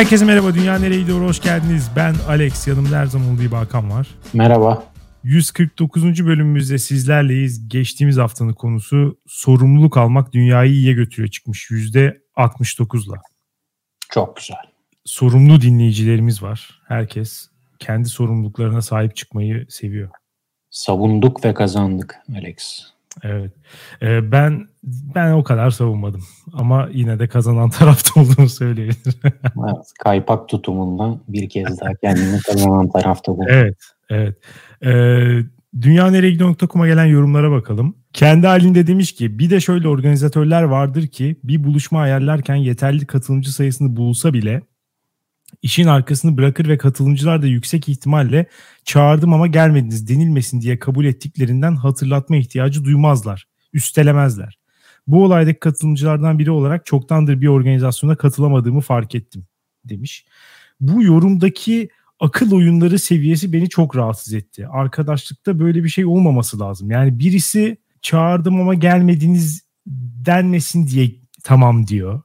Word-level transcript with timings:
Herkese 0.00 0.24
merhaba. 0.24 0.54
Dünya 0.54 0.78
nereye 0.78 1.00
gidiyor? 1.00 1.20
Hoş 1.20 1.42
geldiniz. 1.42 1.90
Ben 1.96 2.14
Alex. 2.28 2.66
Yanımda 2.68 2.98
her 2.98 3.06
zaman 3.06 3.28
olduğu 3.28 3.56
Hakan 3.56 3.90
var. 3.90 4.08
Merhaba. 4.32 4.84
149. 5.24 6.26
bölümümüzde 6.26 6.78
sizlerleyiz. 6.78 7.68
Geçtiğimiz 7.68 8.16
haftanın 8.16 8.52
konusu 8.52 9.18
sorumluluk 9.26 9.96
almak 9.96 10.32
dünyayı 10.32 10.72
iyiye 10.72 10.92
götürüyor 10.92 11.28
çıkmış 11.28 11.70
%69'la. 11.70 13.16
Çok 14.10 14.36
güzel. 14.36 14.56
Sorumlu 15.04 15.60
dinleyicilerimiz 15.60 16.42
var. 16.42 16.80
Herkes 16.88 17.48
kendi 17.78 18.08
sorumluluklarına 18.08 18.82
sahip 18.82 19.16
çıkmayı 19.16 19.66
seviyor. 19.68 20.10
Savunduk 20.70 21.44
ve 21.44 21.54
kazandık 21.54 22.16
Alex. 22.36 22.82
Evet. 23.22 23.52
Ee, 24.02 24.32
ben 24.32 24.66
ben 24.84 25.32
o 25.32 25.44
kadar 25.44 25.70
savunmadım. 25.70 26.24
Ama 26.52 26.88
yine 26.92 27.18
de 27.18 27.28
kazanan 27.28 27.70
tarafta 27.78 28.20
olduğunu 28.20 28.48
söyleyebilirim. 28.48 29.20
evet, 29.44 29.92
kaypak 30.04 30.48
tutumundan 30.48 31.20
bir 31.28 31.48
kez 31.48 31.80
daha 31.80 31.94
kendini 31.94 32.40
kazanan 32.40 32.90
tarafta 32.90 33.36
bu. 33.36 33.48
Evet. 33.48 33.76
Evet. 34.10 34.36
Ee, 34.84 35.42
Dünyaneregidiyor.com'a 35.80 36.86
gelen 36.86 37.04
yorumlara 37.04 37.50
bakalım. 37.50 37.96
Kendi 38.12 38.46
halinde 38.46 38.86
demiş 38.86 39.12
ki 39.12 39.38
bir 39.38 39.50
de 39.50 39.60
şöyle 39.60 39.88
organizatörler 39.88 40.62
vardır 40.62 41.06
ki 41.06 41.36
bir 41.44 41.64
buluşma 41.64 42.00
ayarlarken 42.00 42.54
yeterli 42.54 43.06
katılımcı 43.06 43.52
sayısını 43.52 43.96
bulsa 43.96 44.32
bile 44.32 44.62
işin 45.62 45.86
arkasını 45.86 46.36
bırakır 46.36 46.68
ve 46.68 46.78
katılımcılar 46.78 47.42
da 47.42 47.46
yüksek 47.46 47.88
ihtimalle 47.88 48.46
çağırdım 48.84 49.32
ama 49.32 49.46
gelmediniz 49.46 50.08
denilmesin 50.08 50.60
diye 50.60 50.78
kabul 50.78 51.04
ettiklerinden 51.04 51.76
hatırlatma 51.76 52.36
ihtiyacı 52.36 52.84
duymazlar, 52.84 53.46
üstelemezler. 53.72 54.58
Bu 55.06 55.24
olaydaki 55.24 55.60
katılımcılardan 55.60 56.38
biri 56.38 56.50
olarak 56.50 56.86
çoktandır 56.86 57.40
bir 57.40 57.46
organizasyona 57.46 58.16
katılamadığımı 58.16 58.80
fark 58.80 59.14
ettim 59.14 59.46
demiş. 59.84 60.24
Bu 60.80 61.02
yorumdaki 61.02 61.88
akıl 62.20 62.52
oyunları 62.52 62.98
seviyesi 62.98 63.52
beni 63.52 63.68
çok 63.68 63.96
rahatsız 63.96 64.34
etti. 64.34 64.68
Arkadaşlıkta 64.68 65.58
böyle 65.58 65.84
bir 65.84 65.88
şey 65.88 66.04
olmaması 66.04 66.60
lazım. 66.60 66.90
Yani 66.90 67.18
birisi 67.18 67.76
çağırdım 68.02 68.60
ama 68.60 68.74
gelmediniz 68.74 69.64
denmesin 70.26 70.86
diye 70.86 71.10
tamam 71.44 71.86
diyor. 71.86 72.22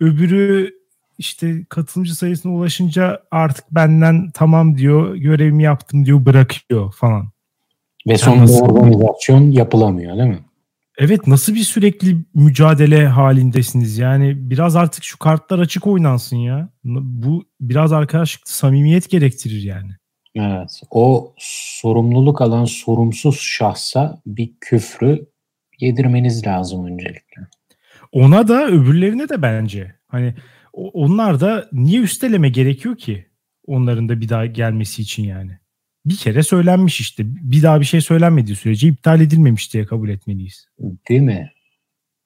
Öbürü 0.00 0.75
işte 1.18 1.64
katılımcı 1.68 2.14
sayısına 2.14 2.52
ulaşınca 2.52 3.22
artık 3.30 3.64
benden 3.70 4.30
tamam 4.34 4.78
diyor, 4.78 5.14
görevimi 5.14 5.62
yaptım 5.62 6.06
diyor, 6.06 6.26
bırakıyor 6.26 6.92
falan. 6.92 7.28
Ve 8.08 8.18
sonunda 8.18 8.52
organizasyon 8.52 9.50
yapılamıyor 9.50 10.16
değil 10.18 10.28
mi? 10.28 10.44
Evet 10.98 11.26
nasıl 11.26 11.54
bir 11.54 11.60
sürekli 11.60 12.16
mücadele 12.34 13.06
halindesiniz? 13.06 13.98
Yani 13.98 14.50
biraz 14.50 14.76
artık 14.76 15.04
şu 15.04 15.18
kartlar 15.18 15.58
açık 15.58 15.86
oynansın 15.86 16.36
ya. 16.36 16.68
Bu 16.84 17.44
biraz 17.60 17.92
arkadaşlık 17.92 18.48
samimiyet 18.48 19.10
gerektirir 19.10 19.62
yani. 19.62 19.90
Evet. 20.34 20.80
O 20.90 21.34
sorumluluk 21.38 22.40
alan 22.40 22.64
sorumsuz 22.64 23.40
şahsa 23.40 24.20
bir 24.26 24.52
küfrü 24.60 25.26
yedirmeniz 25.80 26.46
lazım 26.46 26.86
öncelikle. 26.86 27.42
Ona 28.12 28.48
da 28.48 28.66
öbürlerine 28.66 29.28
de 29.28 29.42
bence. 29.42 29.94
Hani 30.08 30.34
onlar 30.76 31.40
da 31.40 31.68
niye 31.72 32.00
üsteleme 32.00 32.48
gerekiyor 32.48 32.96
ki? 32.96 33.26
Onların 33.66 34.08
da 34.08 34.20
bir 34.20 34.28
daha 34.28 34.46
gelmesi 34.46 35.02
için 35.02 35.24
yani. 35.24 35.58
Bir 36.06 36.16
kere 36.16 36.42
söylenmiş 36.42 37.00
işte. 37.00 37.22
Bir 37.26 37.62
daha 37.62 37.80
bir 37.80 37.84
şey 37.84 38.00
söylenmediği 38.00 38.56
sürece 38.56 38.88
iptal 38.88 39.20
edilmemiş 39.20 39.72
diye 39.72 39.86
kabul 39.86 40.08
etmeliyiz. 40.08 40.68
Değil 41.08 41.20
mi? 41.20 41.52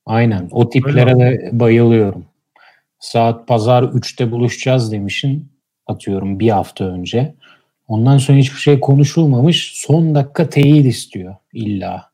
Aynen. 0.06 0.48
O 0.50 0.70
tiplere 0.70 1.18
de 1.18 1.50
bayılıyorum. 1.52 2.24
Saat 2.98 3.48
pazar 3.48 3.82
3'te 3.82 4.30
buluşacağız 4.30 4.92
demişin 4.92 5.52
atıyorum 5.86 6.40
bir 6.40 6.50
hafta 6.50 6.84
önce. 6.84 7.34
Ondan 7.88 8.18
sonra 8.18 8.38
hiçbir 8.38 8.58
şey 8.58 8.80
konuşulmamış. 8.80 9.72
Son 9.74 10.14
dakika 10.14 10.48
teyit 10.48 10.86
istiyor 10.86 11.36
illa. 11.52 12.10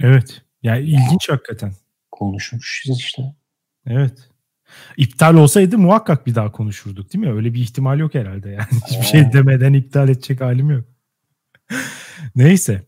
Evet. 0.00 0.42
Yani 0.62 0.80
ilginç 0.80 1.28
hakikaten. 1.28 1.72
Konuşmuşuz 2.10 2.98
işte. 2.98 3.34
Evet. 3.86 4.28
İptal 4.96 5.34
olsaydı 5.34 5.78
muhakkak 5.78 6.26
bir 6.26 6.34
daha 6.34 6.52
konuşurduk 6.52 7.12
değil 7.12 7.24
mi? 7.24 7.32
Öyle 7.32 7.54
bir 7.54 7.60
ihtimal 7.60 7.98
yok 7.98 8.14
herhalde 8.14 8.50
yani. 8.50 8.66
Hiçbir 8.90 9.04
şey 9.04 9.32
demeden 9.32 9.72
iptal 9.72 10.08
edecek 10.08 10.40
halim 10.40 10.70
yok. 10.70 10.84
Neyse. 12.36 12.86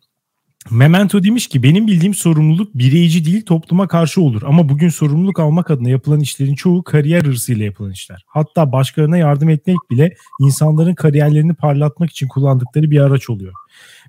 Memento 0.70 1.22
demiş 1.22 1.46
ki 1.46 1.62
benim 1.62 1.86
bildiğim 1.86 2.14
sorumluluk 2.14 2.74
bireyci 2.74 3.24
değil 3.24 3.44
topluma 3.44 3.88
karşı 3.88 4.20
olur. 4.20 4.42
Ama 4.46 4.68
bugün 4.68 4.88
sorumluluk 4.88 5.40
almak 5.40 5.70
adına 5.70 5.88
yapılan 5.88 6.20
işlerin 6.20 6.54
çoğu 6.54 6.84
kariyer 6.84 7.22
hırsıyla 7.22 7.64
yapılan 7.64 7.92
işler. 7.92 8.24
Hatta 8.26 8.72
başkalarına 8.72 9.16
yardım 9.16 9.48
etmek 9.48 9.76
bile 9.90 10.14
insanların 10.40 10.94
kariyerlerini 10.94 11.54
parlatmak 11.54 12.10
için 12.10 12.28
kullandıkları 12.28 12.90
bir 12.90 13.00
araç 13.00 13.30
oluyor. 13.30 13.52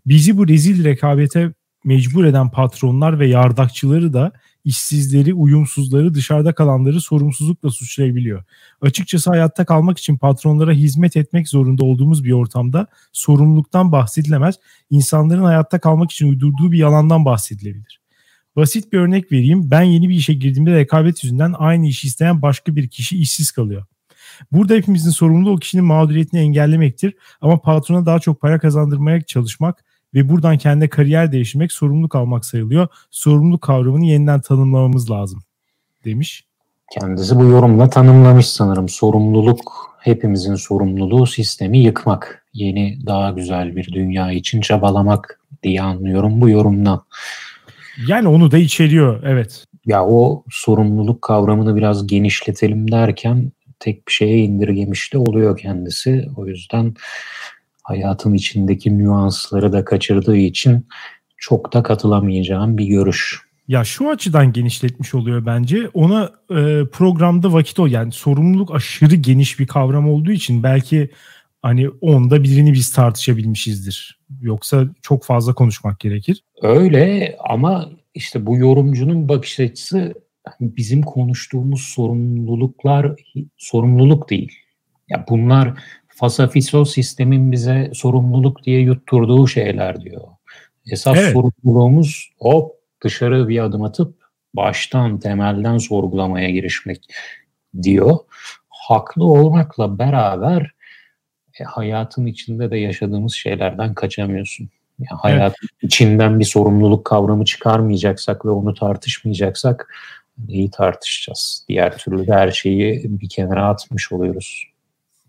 Bizi 0.06 0.38
bu 0.38 0.48
rezil 0.48 0.84
rekabete 0.84 1.54
mecbur 1.86 2.26
eden 2.26 2.52
patronlar 2.52 3.20
ve 3.20 3.28
yardakçıları 3.28 4.14
da 4.14 4.32
işsizleri, 4.66 5.34
uyumsuzları, 5.34 6.14
dışarıda 6.14 6.54
kalanları 6.54 7.02
sorumsuzlukla 7.02 7.70
suçlayabiliyor. 7.70 8.44
Açıkçası 8.82 9.30
hayatta 9.30 9.66
kalmak 9.66 9.98
için 9.98 10.18
patronlara 10.18 10.72
hizmet 10.72 11.18
etmek 11.18 11.50
zorunda 11.50 11.86
olduğumuz 11.86 12.24
bir 12.24 12.32
ortamda 12.32 12.88
sorumluluktan 13.12 13.92
bahsedilemez, 13.92 14.56
insanların 14.90 15.44
hayatta 15.44 15.80
kalmak 15.80 16.12
için 16.12 16.30
uydurduğu 16.30 16.72
bir 16.72 16.78
yalandan 16.78 17.26
bahsedilebilir. 17.26 18.02
Basit 18.56 18.94
bir 18.94 18.98
örnek 18.98 19.32
vereyim. 19.32 19.72
Ben 19.72 19.82
yeni 19.82 20.10
bir 20.10 20.16
işe 20.16 20.34
girdiğimde 20.34 20.76
rekabet 20.76 21.24
yüzünden 21.24 21.54
aynı 21.58 21.88
işi 21.88 22.08
isteyen 22.08 22.42
başka 22.42 22.76
bir 22.76 22.88
kişi 22.88 23.18
işsiz 23.18 23.52
kalıyor. 23.52 23.86
Burada 24.52 24.74
hepimizin 24.74 25.10
sorumluluğu 25.10 25.52
o 25.52 25.58
kişinin 25.58 25.86
mağduriyetini 25.86 26.40
engellemektir 26.40 27.14
ama 27.42 27.62
patrona 27.62 28.06
daha 28.06 28.20
çok 28.20 28.42
para 28.42 28.60
kazandırmaya 28.60 29.22
çalışmak 29.22 29.84
ve 30.14 30.30
buradan 30.30 30.58
kendi 30.58 30.90
kariyer 30.90 31.32
değiştirmek 31.32 31.72
sorumluluk 31.72 32.16
almak 32.16 32.46
sayılıyor. 32.46 32.88
Sorumluluk 33.12 33.62
kavramını 33.62 34.06
yeniden 34.06 34.42
tanımlamamız 34.42 35.12
lazım 35.12 35.44
demiş. 36.06 36.46
Kendisi 36.92 37.36
bu 37.36 37.46
yorumla 37.46 37.90
tanımlamış 37.90 38.48
sanırım. 38.48 38.90
Sorumluluk 38.90 39.92
hepimizin 40.00 40.56
sorumluluğu 40.56 41.28
sistemi 41.28 41.80
yıkmak. 41.80 42.46
Yeni 42.54 43.06
daha 43.06 43.32
güzel 43.32 43.76
bir 43.76 43.94
dünya 43.94 44.32
için 44.32 44.62
çabalamak 44.62 45.40
diye 45.64 45.82
anlıyorum 45.82 46.42
bu 46.42 46.50
yorumdan. 46.50 47.04
Yani 48.08 48.28
onu 48.28 48.52
da 48.52 48.58
içeriyor 48.58 49.24
evet. 49.24 49.66
Ya 49.86 50.06
o 50.06 50.44
sorumluluk 50.50 51.22
kavramını 51.22 51.76
biraz 51.76 52.08
genişletelim 52.08 52.92
derken 52.92 53.52
tek 53.80 54.08
bir 54.08 54.14
şeye 54.14 54.38
indirgemiş 54.38 55.14
de 55.14 55.18
oluyor 55.18 55.58
kendisi. 55.58 56.28
O 56.38 56.48
yüzden 56.48 56.96
hayatın 57.84 58.34
içindeki 58.34 58.98
nüansları 58.98 59.74
da 59.74 59.86
kaçırdığı 59.86 60.38
için 60.38 60.88
çok 61.38 61.74
da 61.74 61.84
katılamayacağım 61.84 62.78
bir 62.78 62.86
görüş. 62.86 63.42
Ya 63.68 63.84
şu 63.84 64.10
açıdan 64.10 64.54
genişletmiş 64.54 65.14
oluyor 65.14 65.46
bence. 65.46 65.90
Ona 65.94 66.24
e, 66.50 66.86
programda 66.92 67.54
vakit 67.54 67.80
o 67.80 67.86
yani 67.86 68.12
sorumluluk 68.12 68.76
aşırı 68.76 69.16
geniş 69.16 69.60
bir 69.60 69.68
kavram 69.68 70.10
olduğu 70.10 70.32
için 70.32 70.64
belki 70.64 71.10
hani 71.62 71.90
onda 71.90 72.44
birini 72.44 72.74
biz 72.74 72.92
tartışabilmişizdir. 72.92 74.20
Yoksa 74.42 74.86
çok 75.02 75.24
fazla 75.24 75.54
konuşmak 75.54 76.00
gerekir. 76.00 76.44
Öyle 76.62 77.36
ama 77.50 77.90
işte 78.14 78.46
bu 78.46 78.58
yorumcunun 78.58 79.30
bakış 79.30 79.60
açısı 79.60 80.14
bizim 80.62 81.02
konuştuğumuz 81.02 81.82
sorumluluklar 81.82 83.16
sorumluluk 83.58 84.30
değil. 84.30 84.52
Ya 85.10 85.26
bunlar 85.30 85.74
fasafiso 86.22 86.86
sistemin 86.86 87.52
bize 87.52 87.92
sorumluluk 87.94 88.64
diye 88.64 88.80
yutturduğu 88.80 89.48
şeyler 89.48 90.02
diyor. 90.02 90.22
Esas 90.92 91.18
evet. 91.18 91.34
sorumluluğumuz 91.34 92.32
hop 92.40 92.76
dışarı 93.04 93.48
bir 93.48 93.64
adım 93.64 93.84
atıp 93.84 94.16
baştan 94.54 95.20
temelden 95.20 95.78
sorgulamaya 95.78 96.50
girişmek 96.50 97.14
diyor. 97.84 98.18
Haklı 98.70 99.26
olmakla 99.26 100.00
beraber 100.00 100.72
e, 101.60 101.64
hayatın 101.64 102.26
içinde 102.26 102.72
de 102.72 102.78
yaşadığımız 102.78 103.34
şeylerden 103.34 103.94
kaçamıyorsun. 103.94 104.70
Yani 105.00 105.20
hayat 105.20 105.56
evet. 105.62 105.72
içinden 105.82 106.40
bir 106.40 106.46
sorumluluk 106.46 107.06
kavramı 107.06 107.46
çıkarmayacaksak 107.46 108.46
ve 108.46 108.50
onu 108.50 108.74
tartışmayacaksak 108.74 109.94
neyi 110.48 110.72
tartışacağız? 110.72 111.66
Diğer 111.70 111.98
türlü 111.98 112.28
de 112.28 112.34
her 112.34 112.52
şeyi 112.52 113.02
bir 113.06 113.30
kenara 113.30 113.68
atmış 113.68 114.12
oluyoruz. 114.12 114.71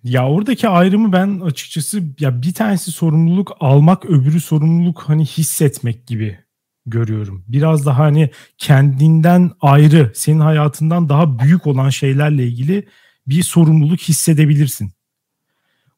Ya 0.05 0.29
oradaki 0.29 0.69
ayrımı 0.69 1.13
ben 1.13 1.41
açıkçası 1.41 2.03
ya 2.21 2.43
bir 2.43 2.55
tanesi 2.55 2.93
sorumluluk 2.93 3.57
almak, 3.61 4.05
öbürü 4.05 4.41
sorumluluk 4.41 5.03
hani 5.07 5.25
hissetmek 5.25 6.07
gibi 6.07 6.39
görüyorum. 6.87 7.45
Biraz 7.49 7.87
daha 7.87 7.99
hani 7.99 8.31
kendinden 8.59 9.51
ayrı, 9.61 10.13
senin 10.15 10.41
hayatından 10.41 11.09
daha 11.09 11.39
büyük 11.39 11.67
olan 11.67 11.91
şeylerle 11.91 12.47
ilgili 12.47 12.89
bir 13.27 13.43
sorumluluk 13.43 14.01
hissedebilirsin. 14.01 14.93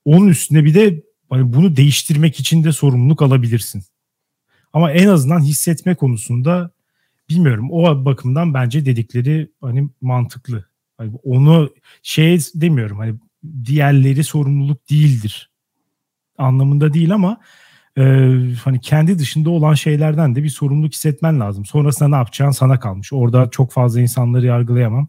Onun 0.05 0.29
üstüne 0.29 0.65
bir 0.65 0.75
de 0.75 1.03
hani 1.31 1.53
bunu 1.53 1.77
değiştirmek 1.77 2.41
için 2.41 2.65
de 2.65 2.73
sorumluluk 2.73 3.23
alabilirsin. 3.23 3.85
Ama 4.73 4.93
en 4.93 5.09
azından 5.09 5.41
hissetme 5.41 5.95
konusunda 5.95 6.71
bilmiyorum. 7.29 7.69
O 7.71 8.05
bakımdan 8.05 8.55
bence 8.55 8.87
dedikleri 8.87 9.51
hani 9.61 9.89
mantıklı. 10.01 10.65
Hani 10.99 11.13
onu 11.23 11.71
şey 12.03 12.39
demiyorum 12.55 12.99
hani 12.99 13.15
diğerleri 13.65 14.25
sorumluluk 14.25 14.91
değildir 14.91 15.51
anlamında 16.39 16.93
değil 16.93 17.15
ama 17.15 17.41
e, 17.99 18.03
hani 18.65 18.81
kendi 18.81 19.19
dışında 19.19 19.51
olan 19.51 19.75
şeylerden 19.75 20.35
de 20.35 20.43
bir 20.43 20.49
sorumluluk 20.49 20.93
hissetmen 20.93 21.41
lazım. 21.41 21.65
Sonrasında 21.65 22.09
ne 22.09 22.17
yapacağın 22.17 22.51
sana 22.51 22.81
kalmış. 22.81 23.13
Orada 23.13 23.51
çok 23.51 23.71
fazla 23.71 24.01
insanları 24.01 24.47
yargılayamam. 24.47 25.09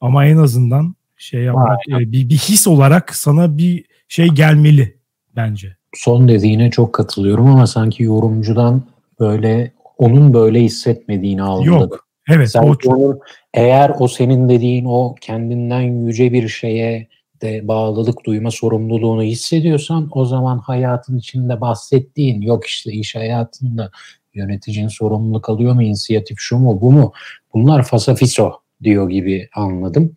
Ama 0.00 0.26
en 0.26 0.36
azından 0.36 0.94
şey 1.16 1.42
yapmak 1.42 1.88
e, 1.88 1.98
bir, 1.98 2.28
bir 2.28 2.38
his 2.38 2.66
olarak 2.66 3.14
sana 3.14 3.58
bir 3.58 3.84
şey 4.08 4.28
gelmeli 4.28 4.98
bence. 5.36 5.76
Son 5.94 6.28
dediğine 6.28 6.70
çok 6.70 6.92
katılıyorum 6.92 7.46
ama 7.46 7.66
sanki 7.66 8.02
yorumcudan 8.02 8.82
böyle 9.20 9.72
onun 9.98 10.34
böyle 10.34 10.60
hissetmediğini 10.62 11.42
algıladım. 11.42 11.80
Yok. 11.80 12.06
Evet. 12.28 12.50
Sanki 12.50 12.68
o 12.68 12.74
çok... 12.74 12.96
onun, 12.96 13.20
eğer 13.54 13.92
o 13.98 14.08
senin 14.08 14.48
dediğin 14.48 14.84
o 14.84 15.14
kendinden 15.20 15.80
yüce 15.80 16.32
bir 16.32 16.48
şeye 16.48 17.08
de 17.42 17.68
bağlılık 17.68 18.24
duyma 18.26 18.50
sorumluluğunu 18.50 19.22
hissediyorsan 19.22 20.08
o 20.12 20.24
zaman 20.24 20.58
hayatın 20.58 21.18
içinde 21.18 21.60
bahsettiğin 21.60 22.40
yok 22.40 22.66
işte 22.66 22.92
iş 22.92 23.14
hayatında 23.14 23.90
yöneticinin 24.34 24.88
sorumluluk 24.88 25.48
alıyor 25.48 25.74
mu 25.74 25.82
inisiyatif 25.82 26.36
şu 26.40 26.58
mu 26.58 26.80
bu 26.80 26.92
mu 26.92 27.12
bunlar 27.54 27.82
fasafiso 27.82 28.52
diyor 28.82 29.10
gibi 29.10 29.48
anladım. 29.54 30.16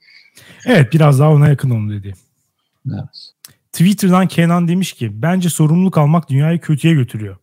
Evet 0.66 0.94
biraz 0.94 1.20
daha 1.20 1.32
ona 1.32 1.48
yakın 1.48 1.70
onu 1.70 1.92
dedi. 1.92 2.14
Evet. 2.88 3.34
Twitter'dan 3.72 4.28
Kenan 4.28 4.68
demiş 4.68 4.94
ki 4.94 5.22
bence 5.22 5.50
sorumluluk 5.50 5.98
almak 5.98 6.30
dünyayı 6.30 6.60
kötüye 6.60 6.94
götürüyor. 6.94 7.38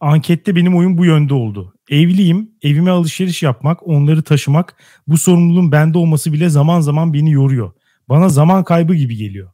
Ankette 0.00 0.56
benim 0.56 0.76
oyun 0.76 0.98
bu 0.98 1.04
yönde 1.04 1.34
oldu. 1.34 1.74
Evliyim, 1.90 2.50
evime 2.62 2.90
alışveriş 2.90 3.42
yapmak, 3.42 3.88
onları 3.88 4.22
taşımak, 4.22 4.76
bu 5.06 5.18
sorumluluğun 5.18 5.72
bende 5.72 5.98
olması 5.98 6.32
bile 6.32 6.48
zaman 6.48 6.80
zaman 6.80 7.14
beni 7.14 7.32
yoruyor. 7.32 7.72
Bana 8.08 8.28
zaman 8.28 8.64
kaybı 8.64 8.94
gibi 8.94 9.16
geliyor. 9.16 9.50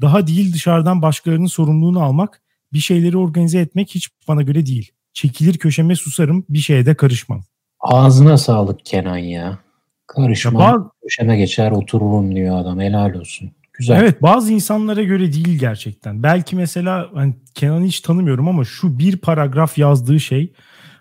Daha 0.00 0.26
değil 0.26 0.54
dışarıdan 0.54 1.02
başkalarının 1.02 1.46
sorumluluğunu 1.46 2.02
almak, 2.02 2.42
bir 2.72 2.78
şeyleri 2.78 3.16
organize 3.16 3.60
etmek 3.60 3.90
hiç 3.90 4.08
bana 4.28 4.42
göre 4.42 4.66
değil. 4.66 4.92
Çekilir 5.12 5.58
köşeme 5.58 5.96
susarım, 5.96 6.44
bir 6.48 6.58
şeye 6.58 6.86
de 6.86 6.94
karışmam. 6.94 7.44
Ağzına 7.80 8.38
sağlık 8.38 8.84
Kenan 8.84 9.16
ya. 9.16 9.58
Karışmam, 10.06 10.62
ya 10.62 10.90
köşeme 11.02 11.36
geçer 11.36 11.70
otururum 11.70 12.34
diyor 12.34 12.58
adam. 12.58 12.80
Helal 12.80 13.14
olsun. 13.14 13.50
Güzel. 13.72 14.00
Evet 14.00 14.22
bazı 14.22 14.52
insanlara 14.52 15.02
göre 15.02 15.32
değil 15.32 15.58
gerçekten. 15.58 16.22
Belki 16.22 16.56
mesela 16.56 17.10
hani 17.14 17.34
Kenan'ı 17.54 17.84
hiç 17.84 18.00
tanımıyorum 18.00 18.48
ama 18.48 18.64
şu 18.64 18.98
bir 18.98 19.16
paragraf 19.16 19.78
yazdığı 19.78 20.20
şey 20.20 20.52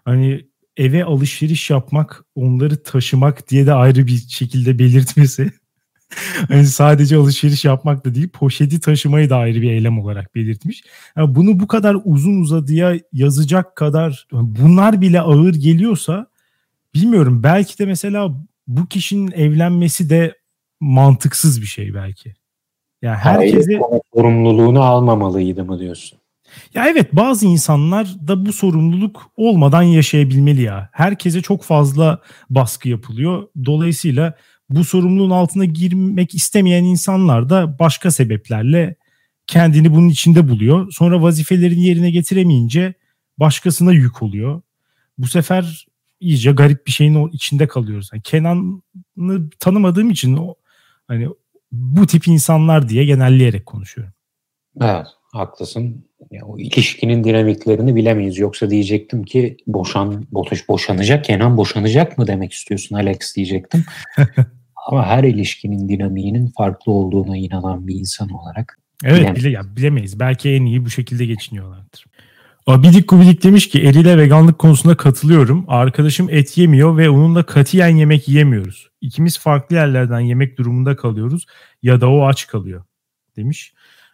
hani 0.06 0.45
eve 0.77 1.03
alışveriş 1.03 1.69
yapmak, 1.69 2.24
onları 2.35 2.83
taşımak 2.83 3.50
diye 3.50 3.65
de 3.65 3.74
ayrı 3.74 4.07
bir 4.07 4.18
şekilde 4.18 4.79
belirtmesi. 4.79 5.51
hani 6.48 6.65
sadece 6.65 7.18
alışveriş 7.18 7.65
yapmak 7.65 8.06
da 8.06 8.15
değil, 8.15 8.30
poşeti 8.30 8.80
taşımayı 8.80 9.30
da 9.30 9.38
ayrı 9.38 9.62
bir 9.62 9.71
eylem 9.71 10.00
olarak 10.00 10.36
belirtmiş. 10.36 10.83
Yani 11.18 11.36
bunu 11.36 11.59
bu 11.59 11.68
kadar 11.68 11.98
uzun 12.06 12.42
uzadıya 12.42 13.00
yazacak 13.13 13.75
kadar 13.75 14.27
bunlar 14.31 15.01
bile 15.01 15.21
ağır 15.21 15.54
geliyorsa 15.54 16.27
bilmiyorum 16.95 17.44
belki 17.44 17.80
de 17.80 17.86
mesela 17.86 18.30
bu 18.68 18.86
kişinin 18.86 19.31
evlenmesi 19.31 20.09
de 20.09 20.38
mantıksız 20.80 21.62
bir 21.62 21.68
şey 21.68 21.94
belki. 21.94 22.36
Yani 23.01 23.18
herkese 23.18 23.80
sorumluluğunu 24.13 24.81
almamalıydı 24.81 25.65
mı 25.65 25.80
diyorsun? 25.80 26.19
Ya 26.74 26.88
evet 26.88 27.15
bazı 27.15 27.45
insanlar 27.45 28.07
da 28.27 28.45
bu 28.45 28.53
sorumluluk 28.53 29.31
olmadan 29.38 29.81
yaşayabilmeli 29.81 30.62
ya. 30.62 30.89
Herkese 30.92 31.42
çok 31.42 31.63
fazla 31.63 32.21
baskı 32.50 32.89
yapılıyor. 32.89 33.48
Dolayısıyla 33.65 34.33
bu 34.69 34.83
sorumluluğun 34.83 35.29
altına 35.29 35.65
girmek 35.65 36.35
istemeyen 36.35 36.83
insanlar 36.83 37.49
da 37.49 37.79
başka 37.79 38.11
sebeplerle 38.11 38.95
kendini 39.47 39.93
bunun 39.93 40.09
içinde 40.09 40.49
buluyor. 40.49 40.91
Sonra 40.91 41.21
vazifelerini 41.21 41.85
yerine 41.85 42.11
getiremeyince 42.11 42.93
başkasına 43.37 43.93
yük 43.93 44.23
oluyor. 44.23 44.61
Bu 45.17 45.27
sefer 45.27 45.87
iyice 46.19 46.51
garip 46.51 46.87
bir 46.87 46.91
şeyin 46.91 47.27
içinde 47.27 47.67
kalıyoruz. 47.67 48.09
Yani 48.13 48.21
Kenan'ı 48.21 49.49
tanımadığım 49.59 50.09
için 50.09 50.37
o 50.37 50.55
hani 51.07 51.27
bu 51.71 52.07
tip 52.07 52.27
insanlar 52.27 52.89
diye 52.89 53.05
genelleyerek 53.05 53.65
konuşuyorum. 53.65 54.13
Evet 54.81 55.07
haklısın. 55.31 56.07
Ya, 56.31 56.45
o 56.45 56.59
ilişkinin 56.59 57.23
dinamiklerini 57.23 57.95
bilemeyiz. 57.95 58.37
Yoksa 58.37 58.69
diyecektim 58.69 59.23
ki 59.23 59.57
boşan 59.67 60.27
boş, 60.31 60.69
boşanacak 60.69 61.25
Kenan 61.25 61.57
boşanacak 61.57 62.17
mı 62.17 62.27
demek 62.27 62.53
istiyorsun 62.53 62.95
Alex 62.95 63.35
diyecektim. 63.35 63.85
Ama 64.88 65.06
her 65.06 65.24
ilişkinin 65.24 65.89
dinamiğinin 65.89 66.48
farklı 66.57 66.92
olduğuna 66.92 67.38
inanan 67.38 67.88
bir 67.88 67.95
insan 67.95 68.30
olarak 68.30 68.80
Evet 69.04 69.36
bile, 69.36 69.50
ya, 69.50 69.75
bilemeyiz. 69.75 70.19
Belki 70.19 70.50
en 70.50 70.66
iyi 70.66 70.86
bu 70.86 70.89
şekilde 70.89 71.25
geçiniyorlardır. 71.25 72.06
Abidik 72.68 73.07
Kubidik 73.07 73.44
demiş 73.44 73.69
ki 73.69 73.81
Eril'e 73.81 74.18
veganlık 74.18 74.60
konusunda 74.60 74.98
katılıyorum. 74.98 75.66
Arkadaşım 75.68 76.30
et 76.30 76.57
yemiyor 76.57 76.98
ve 76.98 77.10
onunla 77.10 77.45
katiyen 77.45 77.95
yemek 77.95 78.28
yiyemiyoruz. 78.28 78.89
İkimiz 79.01 79.39
farklı 79.39 79.75
yerlerden 79.75 80.19
yemek 80.19 80.57
durumunda 80.57 80.95
kalıyoruz 80.95 81.45
ya 81.84 82.01
da 82.01 82.10
o 82.10 82.25
aç 82.25 82.48
kalıyor 82.48 82.84
demiş. 83.36 83.74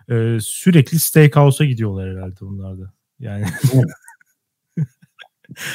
Ee, 0.09 0.37
sürekli 0.41 0.99
steakhouse'a 0.99 1.67
gidiyorlar 1.67 2.15
herhalde 2.15 2.35
bunlar 2.41 2.79
da. 2.79 2.93
Yani 3.19 3.45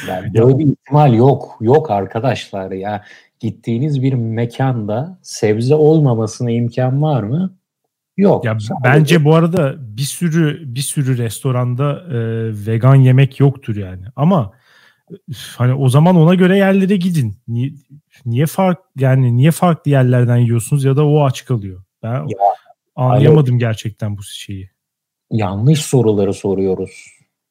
yani 0.07 0.33
böyle 0.33 0.59
bir 0.59 0.65
ihtimal 0.65 1.13
yok. 1.13 1.57
Yok 1.61 1.91
arkadaşlar 1.91 2.71
ya. 2.71 3.03
Gittiğiniz 3.39 4.01
bir 4.01 4.13
mekanda 4.13 5.19
sebze 5.21 5.75
olmamasına 5.75 6.51
imkan 6.51 7.01
var 7.01 7.23
mı? 7.23 7.57
Yok. 8.17 8.45
Ya 8.45 8.57
bence 8.83 9.25
bu 9.25 9.35
arada 9.35 9.75
bir 9.79 10.01
sürü 10.01 10.75
bir 10.75 10.81
sürü 10.81 11.17
restoranda 11.17 12.03
e, 12.11 12.17
vegan 12.67 12.95
yemek 12.95 13.39
yoktur 13.39 13.75
yani. 13.75 14.05
Ama 14.15 14.51
hani 15.57 15.73
o 15.73 15.89
zaman 15.89 16.15
ona 16.15 16.35
göre 16.35 16.57
yerlere 16.57 16.97
gidin. 16.97 17.35
Niye, 17.47 17.71
niye 18.25 18.45
fark 18.45 18.79
yani 18.97 19.37
niye 19.37 19.51
farklı 19.51 19.91
yerlerden 19.91 20.37
yiyorsunuz 20.37 20.83
ya 20.83 20.95
da 20.95 21.05
o 21.05 21.23
aç 21.23 21.45
kalıyor? 21.45 21.83
Ben 22.03 22.13
ya, 22.13 22.37
anlayamadım 22.95 23.53
hayır. 23.53 23.59
gerçekten 23.59 24.17
bu 24.17 24.23
şeyi. 24.23 24.69
Yanlış 25.31 25.81
soruları 25.81 26.33
soruyoruz. 26.33 27.05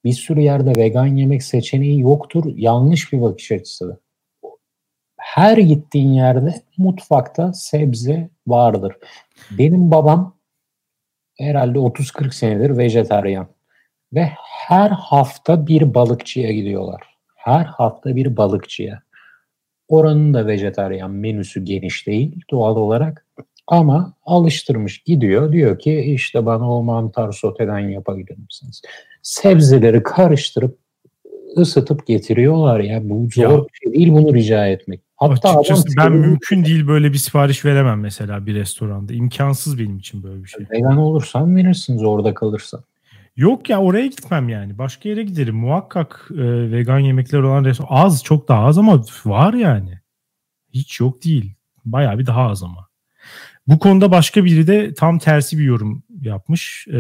Bir 0.05 0.13
sürü 0.13 0.41
yerde 0.41 0.73
vegan 0.81 1.07
yemek 1.07 1.43
seçeneği 1.43 2.01
yoktur. 2.01 2.45
Yanlış 2.57 3.13
bir 3.13 3.23
bakış 3.23 3.53
açısı. 3.53 4.01
Her 5.39 5.59
gittiğin 5.59 6.13
yerde 6.13 6.55
mutfakta 6.79 7.53
sebze 7.53 8.31
vardır. 8.47 8.97
Benim 9.51 9.91
babam 9.91 10.37
herhalde 11.39 11.79
30-40 11.79 12.33
senedir 12.33 12.79
vejetaryen. 12.79 13.47
Ve 14.13 14.31
her 14.69 14.91
hafta 14.91 15.67
bir 15.67 15.95
balıkçıya 15.95 16.53
gidiyorlar. 16.53 17.03
Her 17.37 17.65
hafta 17.65 18.17
bir 18.17 18.37
balıkçıya. 18.37 19.03
Oranın 19.89 20.35
da 20.35 20.47
vejetaryen 20.47 21.11
menüsü 21.11 21.65
geniş 21.65 22.07
değil 22.07 22.41
doğal 22.51 22.77
olarak. 22.77 23.27
Ama 23.67 24.15
alıştırmış 24.25 24.99
gidiyor. 24.99 25.53
Diyor 25.53 25.79
ki 25.79 26.01
işte 26.01 26.47
bana 26.47 26.73
o 26.73 26.83
mantar 26.83 27.33
soteden 27.33 27.79
yapabilir 27.89 28.39
misiniz? 28.39 28.83
Sebzeleri 29.23 30.03
karıştırıp 30.03 30.79
ısıtıp 31.57 32.07
getiriyorlar 32.07 32.81
ya. 32.81 33.09
Bu 33.09 33.29
zor 33.35 33.43
ya, 33.43 33.59
bir 33.59 33.79
şey 33.83 33.93
değil 33.93 34.13
bunu 34.13 34.35
rica 34.35 34.67
etmek. 34.67 35.01
Hatta 35.17 35.59
Açıkçası 35.59 35.85
adam 35.99 36.13
ben 36.13 36.21
mümkün 36.21 36.65
değil 36.65 36.87
böyle 36.87 37.13
bir 37.13 37.19
sipariş 37.19 37.65
veremem 37.65 38.01
mesela 38.01 38.47
bir 38.47 38.55
restoranda. 38.55 39.13
İmkansız 39.13 39.79
benim 39.79 39.99
için 39.99 40.23
böyle 40.23 40.43
bir 40.43 40.49
şey. 40.49 40.67
Vegan 40.71 40.97
olursan 40.97 41.57
verirsiniz 41.57 42.03
orada 42.03 42.35
kalırsan. 42.35 42.85
Yok 43.37 43.71
ya 43.71 43.81
oraya 43.81 44.07
gitmem 44.07 44.49
yani. 44.49 44.79
Başka 44.79 45.09
yere 45.09 45.23
giderim. 45.23 45.57
Muhakkak 45.57 46.29
e, 46.31 46.71
vegan 46.71 46.99
yemekler 46.99 47.39
olan 47.39 47.65
restoran 47.65 47.89
az 47.91 48.25
çok 48.25 48.49
daha 48.49 48.65
az 48.65 48.79
ama 48.79 49.03
var 49.25 49.55
yani. 49.55 49.99
Hiç 50.75 51.01
yok 51.01 51.25
değil. 51.25 51.55
Bayağı 51.85 52.19
bir 52.19 52.27
daha 52.27 52.43
az 52.43 52.63
ama. 52.63 52.89
Bu 53.67 53.79
konuda 53.79 54.11
başka 54.11 54.45
biri 54.45 54.67
de 54.67 54.95
tam 54.95 55.19
tersi 55.19 55.59
bir 55.59 55.65
yorum 55.65 56.03
yapmış. 56.23 56.87
E, 56.89 56.99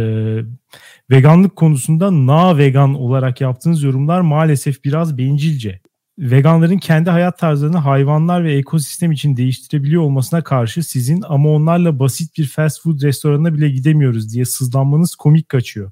veganlık 1.10 1.56
konusunda 1.56 2.26
na 2.26 2.58
vegan 2.58 2.94
olarak 2.94 3.40
yaptığınız 3.40 3.82
yorumlar 3.82 4.20
maalesef 4.20 4.84
biraz 4.84 5.18
bencilce 5.18 5.80
veganların 6.18 6.78
kendi 6.78 7.10
hayat 7.10 7.38
tarzlarını 7.38 7.76
hayvanlar 7.76 8.44
ve 8.44 8.54
ekosistem 8.54 9.12
için 9.12 9.36
değiştirebiliyor 9.36 10.02
olmasına 10.02 10.44
karşı 10.44 10.82
sizin 10.82 11.22
ama 11.28 11.50
onlarla 11.50 11.98
basit 11.98 12.38
bir 12.38 12.46
fast 12.46 12.82
food 12.82 13.02
restoranına 13.02 13.54
bile 13.54 13.70
gidemiyoruz 13.70 14.34
diye 14.34 14.44
sızlanmanız 14.44 15.14
komik 15.14 15.48
kaçıyor 15.48 15.90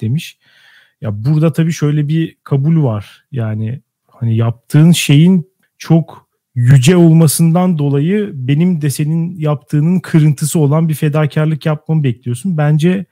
demiş. 0.00 0.38
Ya 1.00 1.24
burada 1.24 1.52
tabii 1.52 1.72
şöyle 1.72 2.08
bir 2.08 2.36
kabul 2.44 2.82
var. 2.84 3.24
Yani 3.32 3.80
hani 4.06 4.36
yaptığın 4.36 4.92
şeyin 4.92 5.50
çok 5.78 6.25
yüce 6.56 6.96
olmasından 6.96 7.78
dolayı 7.78 8.30
benim 8.34 8.82
de 8.82 8.90
senin 8.90 9.38
yaptığının 9.38 10.00
kırıntısı 10.00 10.58
olan 10.58 10.88
bir 10.88 10.94
fedakarlık 10.94 11.66
yapmamı 11.66 12.02
bekliyorsun. 12.04 12.56
Bence 12.56 13.04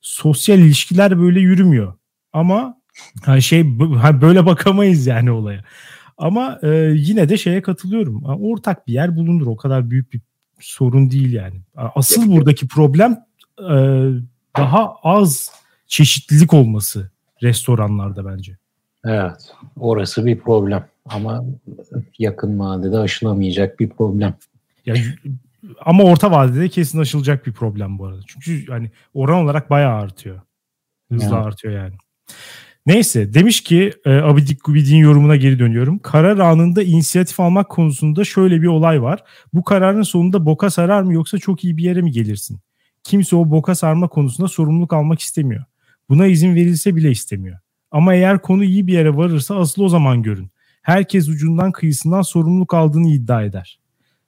sosyal 0.00 0.58
ilişkiler 0.58 1.20
böyle 1.20 1.40
yürümüyor. 1.40 1.94
Ama 2.32 2.76
şey 3.40 3.78
böyle 4.20 4.46
bakamayız 4.46 5.06
yani 5.06 5.30
olaya. 5.30 5.64
Ama 6.18 6.58
e, 6.62 6.68
yine 6.94 7.28
de 7.28 7.36
şeye 7.36 7.62
katılıyorum. 7.62 8.24
Ortak 8.24 8.86
bir 8.86 8.92
yer 8.92 9.16
bulunur. 9.16 9.46
O 9.46 9.56
kadar 9.56 9.90
büyük 9.90 10.12
bir 10.12 10.20
sorun 10.60 11.10
değil 11.10 11.32
yani. 11.32 11.60
Asıl 11.76 12.30
buradaki 12.30 12.68
problem 12.68 13.24
e, 13.58 13.74
daha 14.56 14.94
az 15.02 15.50
çeşitlilik 15.86 16.54
olması 16.54 17.10
restoranlarda 17.42 18.26
bence. 18.26 18.56
Evet, 19.04 19.52
orası 19.76 20.26
bir 20.26 20.38
problem 20.38 20.84
ama 21.08 21.44
yakın 22.18 22.58
vadede 22.58 22.98
aşılamayacak 22.98 23.80
bir 23.80 23.88
problem. 23.88 24.34
Ya, 24.86 24.94
ama 25.80 26.02
orta 26.02 26.30
vadede 26.30 26.68
kesin 26.68 26.98
aşılacak 27.00 27.46
bir 27.46 27.52
problem 27.52 27.98
bu 27.98 28.06
arada. 28.06 28.20
Çünkü 28.26 28.66
hani 28.72 28.90
oran 29.14 29.44
olarak 29.44 29.70
bayağı 29.70 29.94
artıyor. 29.94 30.40
Hızla 31.12 31.36
yani. 31.36 31.44
artıyor 31.44 31.74
yani. 31.74 31.94
Neyse 32.86 33.34
demiş 33.34 33.60
ki 33.60 33.92
e, 34.04 34.10
Abidik 34.10 34.64
Gubidin 34.64 34.96
yorumuna 34.96 35.36
geri 35.36 35.58
dönüyorum. 35.58 35.98
Karar 35.98 36.38
anında 36.38 36.82
inisiyatif 36.82 37.40
almak 37.40 37.68
konusunda 37.68 38.24
şöyle 38.24 38.62
bir 38.62 38.66
olay 38.66 39.02
var. 39.02 39.24
Bu 39.54 39.64
kararın 39.64 40.02
sonunda 40.02 40.46
boka 40.46 40.70
sarar 40.70 41.02
mı 41.02 41.14
yoksa 41.14 41.38
çok 41.38 41.64
iyi 41.64 41.76
bir 41.76 41.82
yere 41.82 42.02
mi 42.02 42.10
gelirsin? 42.10 42.60
Kimse 43.02 43.36
o 43.36 43.50
boka 43.50 43.74
sarma 43.74 44.08
konusunda 44.08 44.48
sorumluluk 44.48 44.92
almak 44.92 45.20
istemiyor. 45.20 45.64
Buna 46.08 46.26
izin 46.26 46.54
verilse 46.54 46.96
bile 46.96 47.10
istemiyor. 47.10 47.58
Ama 47.90 48.14
eğer 48.14 48.42
konu 48.42 48.64
iyi 48.64 48.86
bir 48.86 48.92
yere 48.92 49.16
varırsa 49.16 49.56
asıl 49.56 49.82
o 49.82 49.88
zaman 49.88 50.22
görün. 50.22 50.50
Herkes 50.86 51.28
ucundan 51.28 51.72
kıyısından 51.72 52.22
sorumluluk 52.22 52.74
aldığını 52.74 53.08
iddia 53.08 53.42
eder. 53.42 53.78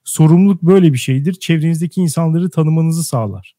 Sorumluluk 0.03 0.63
böyle 0.63 0.93
bir 0.93 0.97
şeydir. 0.97 1.33
Çevrenizdeki 1.33 2.01
insanları 2.01 2.49
tanımanızı 2.49 3.03
sağlar. 3.03 3.55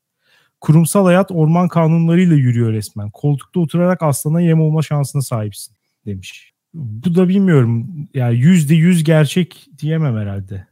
Kurumsal 0.60 1.04
hayat 1.04 1.30
orman 1.30 1.68
kanunlarıyla 1.68 2.36
yürüyor 2.36 2.72
resmen. 2.72 3.10
Koltukta 3.10 3.60
oturarak 3.60 4.02
aslana 4.02 4.40
yem 4.40 4.60
olma 4.60 4.82
şansına 4.82 5.22
sahipsin 5.22 5.76
demiş. 6.06 6.52
Bu 6.74 7.14
da 7.14 7.28
bilmiyorum. 7.28 7.86
Yani 8.14 8.36
yüzde 8.36 8.74
yüz 8.74 9.04
gerçek 9.04 9.68
diyemem 9.78 10.16
herhalde. 10.16 10.66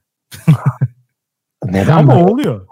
Neden 1.64 1.96
Ama 1.96 2.24
oluyor. 2.24 2.66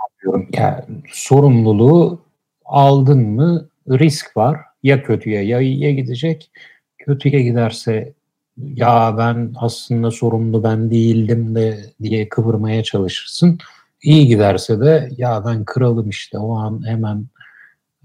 Yani 0.53 0.85
sorumluluğu 1.13 2.21
aldın 2.65 3.29
mı 3.29 3.69
risk 3.89 4.37
var. 4.37 4.61
Ya 4.83 5.03
kötüye 5.03 5.43
ya 5.43 5.61
iyiye 5.61 5.93
gidecek. 5.93 6.51
Kötüye 6.99 7.43
giderse 7.43 8.16
ya 8.59 9.15
ben 9.19 9.53
aslında 9.57 10.11
sorumlu 10.11 10.63
ben 10.65 10.91
değildim 10.91 11.55
de 11.55 11.93
diye 12.03 12.29
kıvırmaya 12.29 12.83
çalışırsın. 12.83 13.59
İyi 14.03 14.27
giderse 14.27 14.81
de 14.81 15.11
ya 15.17 15.45
ben 15.47 15.65
kralım 15.65 16.09
işte 16.09 16.39
o 16.39 16.57
an 16.57 16.87
hemen 16.87 17.27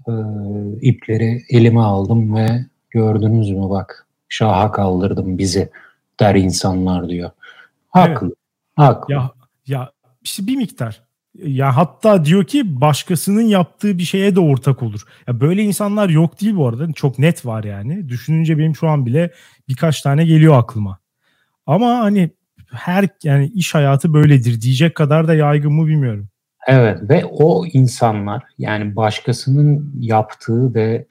e, 0.08 0.12
ipleri 0.80 1.42
elime 1.48 1.80
aldım 1.80 2.34
ve 2.34 2.66
gördünüz 2.90 3.50
mü 3.50 3.70
bak 3.70 4.06
şaha 4.28 4.72
kaldırdım 4.72 5.38
bizi 5.38 5.70
der 6.20 6.34
insanlar 6.34 7.08
diyor. 7.08 7.30
Haklı. 7.88 8.26
Evet. 8.26 8.36
Haklı. 8.76 9.14
Ya, 9.14 9.30
ya 9.66 9.92
işte 10.22 10.46
bir 10.46 10.56
miktar. 10.56 11.02
Ya 11.38 11.76
hatta 11.76 12.24
diyor 12.24 12.44
ki 12.44 12.80
başkasının 12.80 13.42
yaptığı 13.42 13.98
bir 13.98 14.02
şeye 14.02 14.36
de 14.36 14.40
ortak 14.40 14.82
olur. 14.82 15.00
Ya 15.28 15.40
böyle 15.40 15.62
insanlar 15.62 16.08
yok 16.08 16.40
değil 16.40 16.56
bu 16.56 16.68
arada. 16.68 16.92
Çok 16.92 17.18
net 17.18 17.46
var 17.46 17.64
yani. 17.64 18.08
Düşününce 18.08 18.58
benim 18.58 18.76
şu 18.76 18.88
an 18.88 19.06
bile 19.06 19.30
birkaç 19.68 20.02
tane 20.02 20.24
geliyor 20.24 20.58
aklıma. 20.58 20.98
Ama 21.66 21.88
hani 21.88 22.30
her 22.72 23.08
yani 23.24 23.46
iş 23.54 23.74
hayatı 23.74 24.14
böyledir 24.14 24.60
diyecek 24.60 24.94
kadar 24.94 25.28
da 25.28 25.34
yaygın 25.34 25.72
mı 25.72 25.86
bilmiyorum. 25.86 26.28
Evet 26.66 26.98
ve 27.02 27.24
o 27.24 27.66
insanlar 27.66 28.42
yani 28.58 28.96
başkasının 28.96 29.94
yaptığı 30.00 30.74
ve 30.74 31.06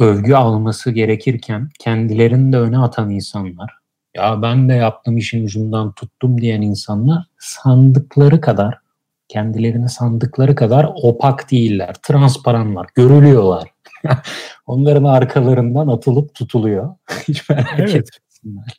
övgü 0.00 0.34
alması 0.34 0.90
gerekirken 0.90 1.70
kendilerini 1.78 2.52
de 2.52 2.58
öne 2.58 2.78
atan 2.78 3.10
insanlar. 3.10 3.70
Ya 4.14 4.42
ben 4.42 4.68
de 4.68 4.72
yaptım 4.72 5.16
işin 5.16 5.44
ucundan 5.44 5.92
tuttum 5.92 6.40
diyen 6.40 6.62
insanlar 6.62 7.24
sandıkları 7.38 8.40
kadar 8.40 8.85
kendilerini 9.28 9.88
sandıkları 9.88 10.54
kadar 10.54 10.90
opak 11.02 11.50
değiller, 11.50 11.94
transparanlar, 12.02 12.86
görülüyorlar. 12.94 13.68
Onların 14.66 15.04
arkalarından 15.04 15.88
atılıp 15.88 16.34
tutuluyor. 16.34 16.94
Hiç 17.28 17.48
merak 17.48 17.74
evet. 17.78 17.94
etmesinler 17.96 18.78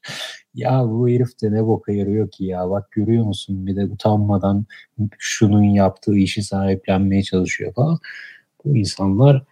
ya 0.58 0.84
bu 0.88 1.10
herif 1.10 1.42
de 1.42 1.51
ne 1.51 1.66
boka 1.66 1.92
yarıyor 1.92 2.32
ki 2.32 2.46
ya 2.46 2.70
bak 2.70 2.92
görüyor 2.92 3.25
musun 3.25 3.68
bir 3.68 3.75
de 3.75 3.86
utanmadan 3.86 4.66
şunun 5.18 5.63
yaptığı 5.63 6.18
işi 6.18 6.44
sahiplenmeye 6.44 7.24
çalışıyor 7.24 7.74
falan. 7.74 8.00
Bu 8.66 8.77
insanlar 8.77 9.44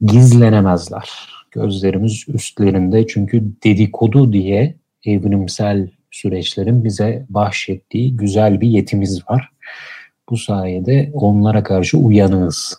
gizlenemezler. 0.00 1.10
Gözlerimiz 1.50 2.24
üstlerinde 2.28 3.06
çünkü 3.06 3.44
dedikodu 3.64 4.32
diye 4.32 4.74
evrimsel 5.04 5.90
süreçlerin 6.10 6.84
bize 6.84 7.26
bahşettiği 7.28 8.16
güzel 8.16 8.60
bir 8.60 8.68
yetimiz 8.68 9.30
var. 9.30 9.48
Bu 10.32 10.36
sayede 10.36 11.10
onlara 11.14 11.62
karşı 11.62 11.98
uyanığız. 11.98 12.76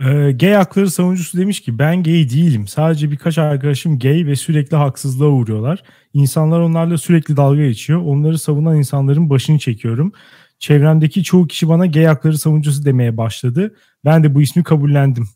Ee, 0.00 0.32
gay 0.32 0.52
hakları 0.52 0.90
savunucusu 0.90 1.38
demiş 1.38 1.60
ki 1.60 1.78
ben 1.78 2.02
gay 2.02 2.30
değilim. 2.30 2.68
Sadece 2.68 3.10
birkaç 3.10 3.38
arkadaşım 3.38 3.98
gay 3.98 4.26
ve 4.26 4.36
sürekli 4.36 4.76
haksızlığa 4.76 5.28
uğruyorlar. 5.28 5.82
İnsanlar 6.14 6.60
onlarla 6.60 6.98
sürekli 6.98 7.36
dalga 7.36 7.66
geçiyor. 7.66 8.02
Onları 8.06 8.38
savunan 8.38 8.76
insanların 8.76 9.30
başını 9.30 9.58
çekiyorum. 9.58 10.12
Çevremdeki 10.58 11.22
çoğu 11.22 11.46
kişi 11.46 11.68
bana 11.68 11.86
gay 11.86 12.04
hakları 12.04 12.38
savunucusu 12.38 12.84
demeye 12.84 13.16
başladı. 13.16 13.74
Ben 14.04 14.24
de 14.24 14.34
bu 14.34 14.42
ismi 14.42 14.62
kabullendim 14.64 15.28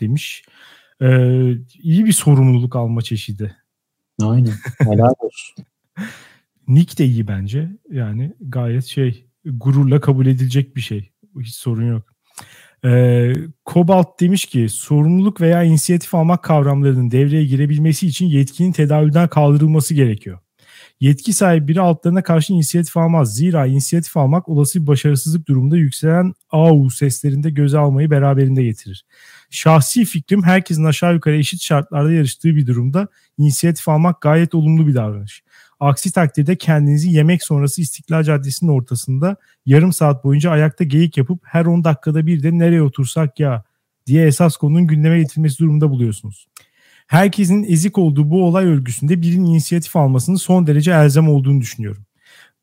demiş. 0.00 0.44
Ee, 1.02 1.52
iyi 1.82 2.04
bir 2.04 2.12
sorumluluk 2.12 2.76
alma 2.76 3.02
çeşidi. 3.02 3.56
Aynen. 4.22 4.54
Helal 4.78 5.14
olsun. 5.18 5.64
Nick 6.68 6.98
de 6.98 7.04
iyi 7.04 7.28
bence. 7.28 7.68
Yani 7.90 8.32
gayet 8.40 8.84
şey 8.84 9.29
gururla 9.44 10.00
kabul 10.00 10.26
edilecek 10.26 10.76
bir 10.76 10.80
şey. 10.80 11.10
Hiç 11.40 11.54
sorun 11.54 11.88
yok. 11.88 12.02
Ee, 12.84 13.32
Kobalt 13.64 14.20
demiş 14.20 14.44
ki 14.44 14.68
sorumluluk 14.68 15.40
veya 15.40 15.62
inisiyatif 15.62 16.14
almak 16.14 16.42
kavramlarının 16.42 17.10
devreye 17.10 17.44
girebilmesi 17.44 18.06
için 18.06 18.26
yetkinin 18.26 18.72
tedavülden 18.72 19.28
kaldırılması 19.28 19.94
gerekiyor. 19.94 20.38
Yetki 21.00 21.32
sahibi 21.32 21.68
biri 21.68 21.80
altlarına 21.80 22.22
karşı 22.22 22.52
inisiyatif 22.52 22.96
almaz. 22.96 23.36
Zira 23.36 23.66
inisiyatif 23.66 24.16
almak 24.16 24.48
olası 24.48 24.82
bir 24.82 24.86
başarısızlık 24.86 25.48
durumunda 25.48 25.76
yükselen 25.76 26.34
AU 26.50 26.90
seslerinde 26.90 27.50
göze 27.50 27.78
almayı 27.78 28.10
beraberinde 28.10 28.62
getirir. 28.62 29.04
Şahsi 29.50 30.04
fikrim 30.04 30.42
herkesin 30.42 30.84
aşağı 30.84 31.14
yukarı 31.14 31.36
eşit 31.36 31.62
şartlarda 31.62 32.12
yarıştığı 32.12 32.56
bir 32.56 32.66
durumda 32.66 33.08
inisiyatif 33.38 33.88
almak 33.88 34.20
gayet 34.20 34.54
olumlu 34.54 34.86
bir 34.86 34.94
davranış. 34.94 35.42
Aksi 35.80 36.12
takdirde 36.12 36.56
kendinizi 36.56 37.10
yemek 37.10 37.44
sonrası 37.44 37.80
İstiklal 37.80 38.22
Caddesi'nin 38.22 38.70
ortasında 38.70 39.36
yarım 39.66 39.92
saat 39.92 40.24
boyunca 40.24 40.50
ayakta 40.50 40.84
geyik 40.84 41.16
yapıp 41.16 41.40
her 41.44 41.66
10 41.66 41.84
dakikada 41.84 42.26
bir 42.26 42.42
de 42.42 42.58
nereye 42.58 42.82
otursak 42.82 43.40
ya 43.40 43.64
diye 44.06 44.26
esas 44.26 44.56
konunun 44.56 44.86
gündeme 44.86 45.18
getirilmesi 45.18 45.58
durumunda 45.58 45.90
buluyorsunuz. 45.90 46.46
Herkesin 47.06 47.64
ezik 47.64 47.98
olduğu 47.98 48.30
bu 48.30 48.44
olay 48.44 48.66
örgüsünde 48.66 49.22
birinin 49.22 49.44
inisiyatif 49.46 49.96
almasının 49.96 50.36
son 50.36 50.66
derece 50.66 50.90
elzem 50.90 51.28
olduğunu 51.28 51.60
düşünüyorum. 51.60 52.04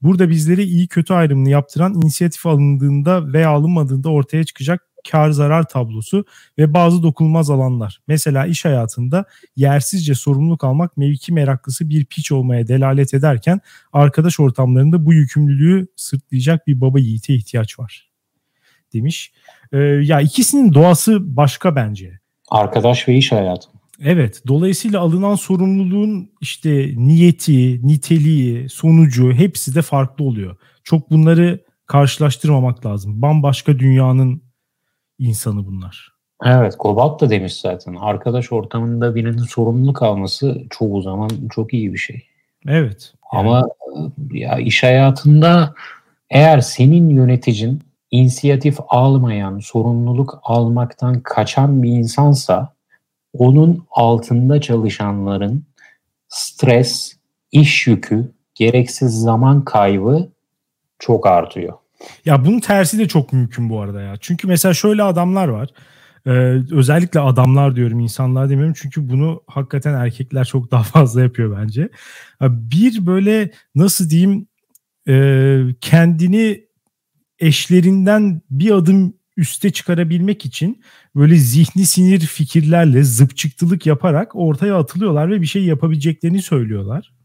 Burada 0.01 0.29
bizlere 0.29 0.63
iyi 0.63 0.87
kötü 0.87 1.13
ayrımını 1.13 1.49
yaptıran 1.49 1.93
inisiyatif 1.93 2.45
alındığında 2.45 3.33
veya 3.33 3.49
alınmadığında 3.49 4.09
ortaya 4.09 4.43
çıkacak 4.43 4.86
kar 5.11 5.29
zarar 5.29 5.67
tablosu 5.67 6.25
ve 6.57 6.73
bazı 6.73 7.03
dokunulmaz 7.03 7.49
alanlar. 7.49 8.01
Mesela 8.07 8.45
iş 8.45 8.65
hayatında 8.65 9.25
yersizce 9.55 10.15
sorumluluk 10.15 10.63
almak 10.63 10.97
mevki 10.97 11.33
meraklısı 11.33 11.89
bir 11.89 12.05
piç 12.05 12.31
olmaya 12.31 12.67
delalet 12.67 13.13
ederken 13.13 13.61
arkadaş 13.93 14.39
ortamlarında 14.39 15.05
bu 15.05 15.13
yükümlülüğü 15.13 15.87
sırtlayacak 15.95 16.67
bir 16.67 16.81
baba 16.81 16.99
yiğite 16.99 17.33
ihtiyaç 17.33 17.79
var 17.79 18.07
demiş. 18.93 19.31
Ee, 19.71 19.77
ya 19.77 20.21
ikisinin 20.21 20.73
doğası 20.73 21.37
başka 21.37 21.75
bence. 21.75 22.19
Arkadaş 22.49 23.07
ve 23.07 23.15
iş 23.15 23.31
hayatı. 23.31 23.67
Evet. 24.03 24.41
Dolayısıyla 24.47 24.99
alınan 24.99 25.35
sorumluluğun 25.35 26.31
işte 26.41 26.93
niyeti, 26.97 27.87
niteliği, 27.87 28.69
sonucu 28.69 29.33
hepsi 29.33 29.75
de 29.75 29.81
farklı 29.81 30.25
oluyor. 30.25 30.55
Çok 30.83 31.11
bunları 31.11 31.63
karşılaştırmamak 31.85 32.85
lazım. 32.85 33.21
Bambaşka 33.21 33.79
dünyanın 33.79 34.41
insanı 35.19 35.65
bunlar. 35.65 36.17
Evet, 36.45 36.77
Kobalt 36.77 37.21
da 37.21 37.29
demiş 37.29 37.59
zaten. 37.59 37.95
Arkadaş 37.95 38.51
ortamında 38.51 39.15
birinin 39.15 39.37
sorumluluk 39.37 40.01
alması 40.01 40.63
çoğu 40.69 41.01
zaman 41.01 41.29
çok 41.51 41.73
iyi 41.73 41.93
bir 41.93 41.97
şey. 41.97 42.23
Evet. 42.67 43.13
Yani. 43.33 43.47
Ama 43.47 43.69
ya 44.31 44.57
iş 44.59 44.83
hayatında 44.83 45.73
eğer 46.29 46.59
senin 46.59 47.09
yöneticin 47.09 47.81
inisiyatif 48.11 48.77
almayan, 48.87 49.59
sorumluluk 49.59 50.39
almaktan 50.43 51.19
kaçan 51.19 51.83
bir 51.83 51.89
insansa 51.89 52.73
onun 53.33 53.85
altında 53.91 54.61
çalışanların 54.61 55.63
stres, 56.29 57.17
iş 57.51 57.87
yükü, 57.87 58.31
gereksiz 58.55 59.21
zaman 59.21 59.65
kaybı 59.65 60.29
çok 60.99 61.27
artıyor. 61.27 61.73
Ya 62.25 62.45
bunun 62.45 62.59
tersi 62.59 62.99
de 62.99 63.07
çok 63.07 63.33
mümkün 63.33 63.69
bu 63.69 63.81
arada 63.81 64.01
ya. 64.01 64.15
Çünkü 64.19 64.47
mesela 64.47 64.73
şöyle 64.73 65.03
adamlar 65.03 65.47
var. 65.47 65.69
Ee, 66.25 66.31
özellikle 66.71 67.19
adamlar 67.19 67.75
diyorum 67.75 67.99
insanlar 67.99 68.49
demiyorum 68.49 68.73
çünkü 68.77 69.09
bunu 69.09 69.43
hakikaten 69.47 69.93
erkekler 69.93 70.45
çok 70.45 70.71
daha 70.71 70.83
fazla 70.93 71.21
yapıyor 71.21 71.57
bence. 71.61 71.89
Bir 72.41 73.05
böyle 73.05 73.51
nasıl 73.75 74.09
diyeyim 74.09 74.47
e, 75.07 75.59
kendini 75.81 76.67
eşlerinden 77.39 78.41
bir 78.49 78.71
adım 78.71 79.13
üste 79.37 79.69
çıkarabilmek 79.69 80.45
için 80.45 80.83
böyle 81.15 81.35
zihni 81.35 81.85
sinir 81.85 82.19
fikirlerle 82.19 83.03
zıpçıktılık 83.03 83.85
yaparak 83.85 84.35
ortaya 84.35 84.77
atılıyorlar 84.77 85.31
ve 85.31 85.41
bir 85.41 85.45
şey 85.45 85.63
yapabileceklerini 85.63 86.41
söylüyorlar. 86.41 87.16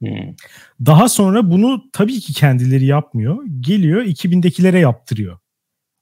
Hmm. 0.00 0.34
Daha 0.86 1.08
sonra 1.08 1.50
bunu 1.50 1.84
tabii 1.92 2.20
ki 2.20 2.32
kendileri 2.32 2.84
yapmıyor. 2.84 3.44
Geliyor 3.60 4.02
2000'dekilere 4.02 4.78
yaptırıyor. 4.78 5.38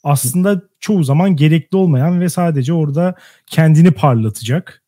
Aslında 0.04 0.62
çoğu 0.80 1.04
zaman 1.04 1.36
gerekli 1.36 1.76
olmayan 1.76 2.20
ve 2.20 2.28
sadece 2.28 2.72
orada 2.72 3.14
kendini 3.46 3.90
parlatacak 3.90 4.82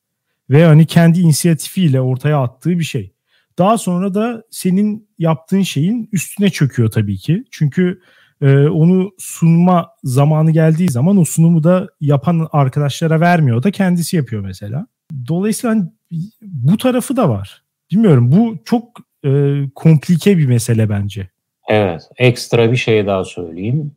ve 0.50 0.65
hani 0.65 0.87
kendi 0.87 1.21
inisiyatifiyle 1.21 2.00
ortaya 2.00 2.43
attığı 2.43 2.79
bir 2.79 2.85
şey. 2.85 3.12
Daha 3.59 3.79
sonra 3.79 4.15
da 4.15 4.43
senin 4.50 5.09
yaptığın 5.19 5.62
şeyin 5.62 6.09
üstüne 6.12 6.50
çöküyor 6.50 6.91
tabii 6.91 7.17
ki. 7.17 7.45
Çünkü 7.50 8.00
e, 8.41 8.57
onu 8.57 9.11
sunma 9.19 9.88
zamanı 10.05 10.50
geldiği 10.50 10.91
zaman 10.91 11.17
o 11.17 11.25
sunumu 11.25 11.65
da 11.65 11.88
yapan 12.00 12.49
arkadaşlara 12.53 13.21
vermiyor 13.21 13.62
da 13.62 13.71
kendisi 13.71 14.17
yapıyor 14.17 14.43
mesela. 14.43 14.87
Dolayısıyla 15.29 15.77
hani 15.77 15.88
bu 16.43 16.77
tarafı 16.77 17.17
da 17.17 17.29
var. 17.29 17.62
Bilmiyorum 17.92 18.33
bu 18.33 18.57
çok 18.64 18.85
e, 19.25 19.61
komplike 19.75 20.38
bir 20.38 20.47
mesele 20.47 20.88
bence. 20.88 21.28
Evet 21.68 22.09
ekstra 22.16 22.73
bir 22.73 22.76
şey 22.76 23.07
daha 23.07 23.25
söyleyeyim. 23.25 23.92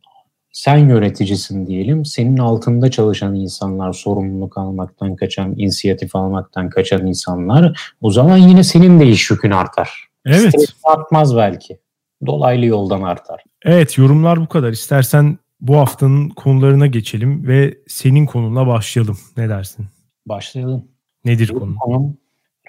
Sen 0.52 0.76
yöneticisin 0.76 1.66
diyelim. 1.66 2.04
Senin 2.04 2.38
altında 2.38 2.90
çalışan 2.90 3.34
insanlar 3.34 3.92
sorumluluk 3.92 4.58
almaktan 4.58 5.16
kaçan, 5.16 5.54
inisiyatif 5.58 6.16
almaktan 6.16 6.70
kaçan 6.70 7.06
insanlar. 7.06 7.94
O 8.00 8.10
zaman 8.10 8.36
yine 8.36 8.64
senin 8.64 9.00
de 9.00 9.06
iş 9.06 9.30
yükün 9.30 9.50
artar. 9.50 10.08
Evet. 10.26 10.48
Stres 10.48 10.74
artmaz 10.84 11.36
belki. 11.36 11.78
Dolaylı 12.26 12.66
yoldan 12.66 13.02
artar. 13.02 13.44
Evet 13.64 13.98
yorumlar 13.98 14.40
bu 14.40 14.48
kadar. 14.48 14.72
İstersen 14.72 15.38
bu 15.60 15.76
haftanın 15.76 16.28
konularına 16.28 16.86
geçelim 16.86 17.48
ve 17.48 17.78
senin 17.88 18.26
konunla 18.26 18.66
başlayalım. 18.66 19.18
Ne 19.36 19.48
dersin? 19.48 19.86
Başlayalım. 20.26 20.84
Nedir 21.24 21.48
konu? 21.48 21.74
Konum 21.80 22.16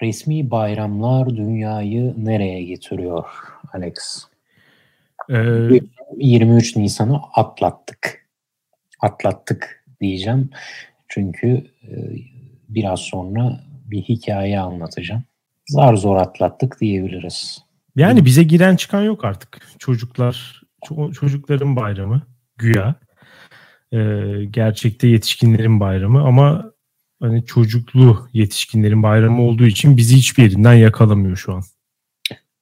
resmi 0.02 0.50
bayramlar 0.50 1.36
dünyayı 1.36 2.14
nereye 2.16 2.64
getiriyor 2.64 3.24
Alex? 3.72 4.26
Ee, 5.30 5.80
23 6.18 6.76
Nisan'ı 6.76 7.20
atlattık. 7.34 8.26
Atlattık 9.00 9.84
diyeceğim. 10.00 10.50
Çünkü 11.08 11.48
e, 11.82 11.92
biraz 12.68 13.00
sonra 13.00 13.60
bir 13.84 14.02
hikaye 14.02 14.60
anlatacağım. 14.60 15.22
Zar 15.66 15.94
zor 15.94 16.16
atlattık 16.16 16.80
diyebiliriz. 16.80 17.64
Yani 17.96 18.24
bize 18.24 18.42
giren 18.42 18.76
çıkan 18.76 19.02
yok 19.02 19.24
artık. 19.24 19.58
Çocuklar, 19.78 20.62
çocukların 21.20 21.76
bayramı 21.76 22.22
güya. 22.56 22.94
Ee, 23.92 24.44
gerçekte 24.50 25.08
yetişkinlerin 25.08 25.80
bayramı 25.80 26.22
ama 26.22 26.73
hani 27.24 27.44
çocuklu 27.44 28.28
yetişkinlerin 28.32 29.02
bayramı 29.02 29.42
olduğu 29.42 29.66
için 29.66 29.96
bizi 29.96 30.16
hiçbir 30.16 30.42
yerinden 30.42 30.74
yakalamıyor 30.74 31.36
şu 31.36 31.54
an. 31.54 31.62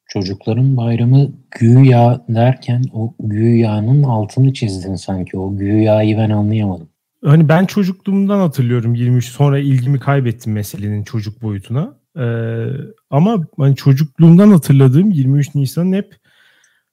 Çocukların 0.07 0.77
bayramı 0.77 1.33
güya 1.51 2.25
derken 2.29 2.85
o 2.93 3.15
güyanın 3.21 4.03
altını 4.03 4.53
çizdin 4.53 4.95
sanki. 4.95 5.39
O 5.39 5.57
güyayı 5.57 6.17
ben 6.17 6.31
anlayamadım. 6.31 6.89
Hani 7.25 7.49
ben 7.49 7.67
çocukluğumdan 7.67 8.39
hatırlıyorum 8.39 8.95
23 8.95 9.25
sonra 9.25 9.59
ilgimi 9.59 10.01
kaybettim 10.01 10.53
meselenin 10.53 11.03
çocuk 11.03 11.43
boyutuna. 11.43 11.97
Ee, 12.19 12.67
ama 13.11 13.45
hani 13.59 13.77
çocukluğumdan 13.77 14.51
hatırladığım 14.51 15.11
23 15.11 15.55
Nisan'ın 15.55 15.93
hep 15.93 16.17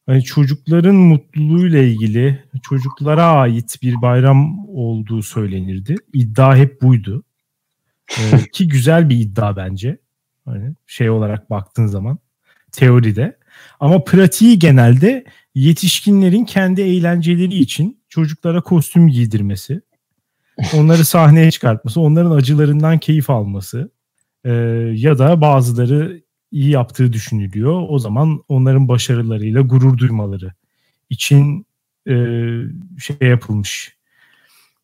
hani 0.05 0.23
çocukların 0.23 0.95
mutluluğuyla 0.95 1.79
ilgili 1.79 2.43
çocuklara 2.63 3.25
ait 3.25 3.77
bir 3.81 4.01
bayram 4.01 4.69
olduğu 4.69 5.23
söylenirdi. 5.23 5.95
İddia 6.13 6.55
hep 6.55 6.81
buydu. 6.81 7.23
Ki 8.51 8.67
güzel 8.67 9.09
bir 9.09 9.15
iddia 9.15 9.55
bence. 9.55 9.97
Hani 10.45 10.75
şey 10.87 11.09
olarak 11.09 11.49
baktığın 11.49 11.87
zaman 11.87 12.19
teoride. 12.71 13.37
Ama 13.79 14.03
pratiği 14.03 14.59
genelde 14.59 15.25
yetişkinlerin 15.55 16.45
kendi 16.45 16.81
eğlenceleri 16.81 17.55
için 17.55 17.99
çocuklara 18.09 18.61
kostüm 18.61 19.07
giydirmesi, 19.07 19.81
onları 20.73 21.05
sahneye 21.05 21.51
çıkartması, 21.51 22.01
onların 22.01 22.31
acılarından 22.31 22.97
keyif 22.97 23.29
alması 23.29 23.91
e, 24.43 24.51
ya 24.95 25.19
da 25.19 25.41
bazıları 25.41 26.21
iyi 26.51 26.69
yaptığı 26.69 27.13
düşünülüyor. 27.13 27.85
O 27.89 27.99
zaman 27.99 28.43
onların 28.47 28.87
başarılarıyla 28.87 29.61
gurur 29.61 29.97
duymaları 29.97 30.53
için 31.09 31.65
e, 32.07 32.13
şey 32.99 33.17
yapılmış. 33.21 33.97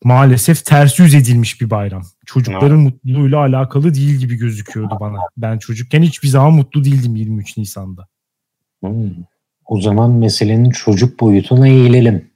Maalesef 0.04 0.66
ters 0.66 1.00
yüz 1.00 1.14
edilmiş 1.14 1.62
bir 1.62 1.70
bayram. 1.70 2.04
Çocukların 2.26 2.82
evet. 2.82 2.94
mutluluğuyla 2.94 3.40
alakalı 3.40 3.94
değil 3.94 4.16
gibi 4.16 4.36
gözüküyordu 4.36 4.98
bana. 5.00 5.20
Ben 5.38 5.58
çocukken 5.58 6.02
hiçbir 6.02 6.28
zaman 6.28 6.54
mutlu 6.54 6.84
değildim 6.84 7.16
23 7.16 7.58
Nisan'da. 7.58 8.08
Hmm. 8.84 9.12
O 9.66 9.82
zaman 9.82 10.12
meselenin 10.12 10.70
çocuk 10.70 11.20
boyutuna 11.20 11.68
eğilelim. 11.68 12.30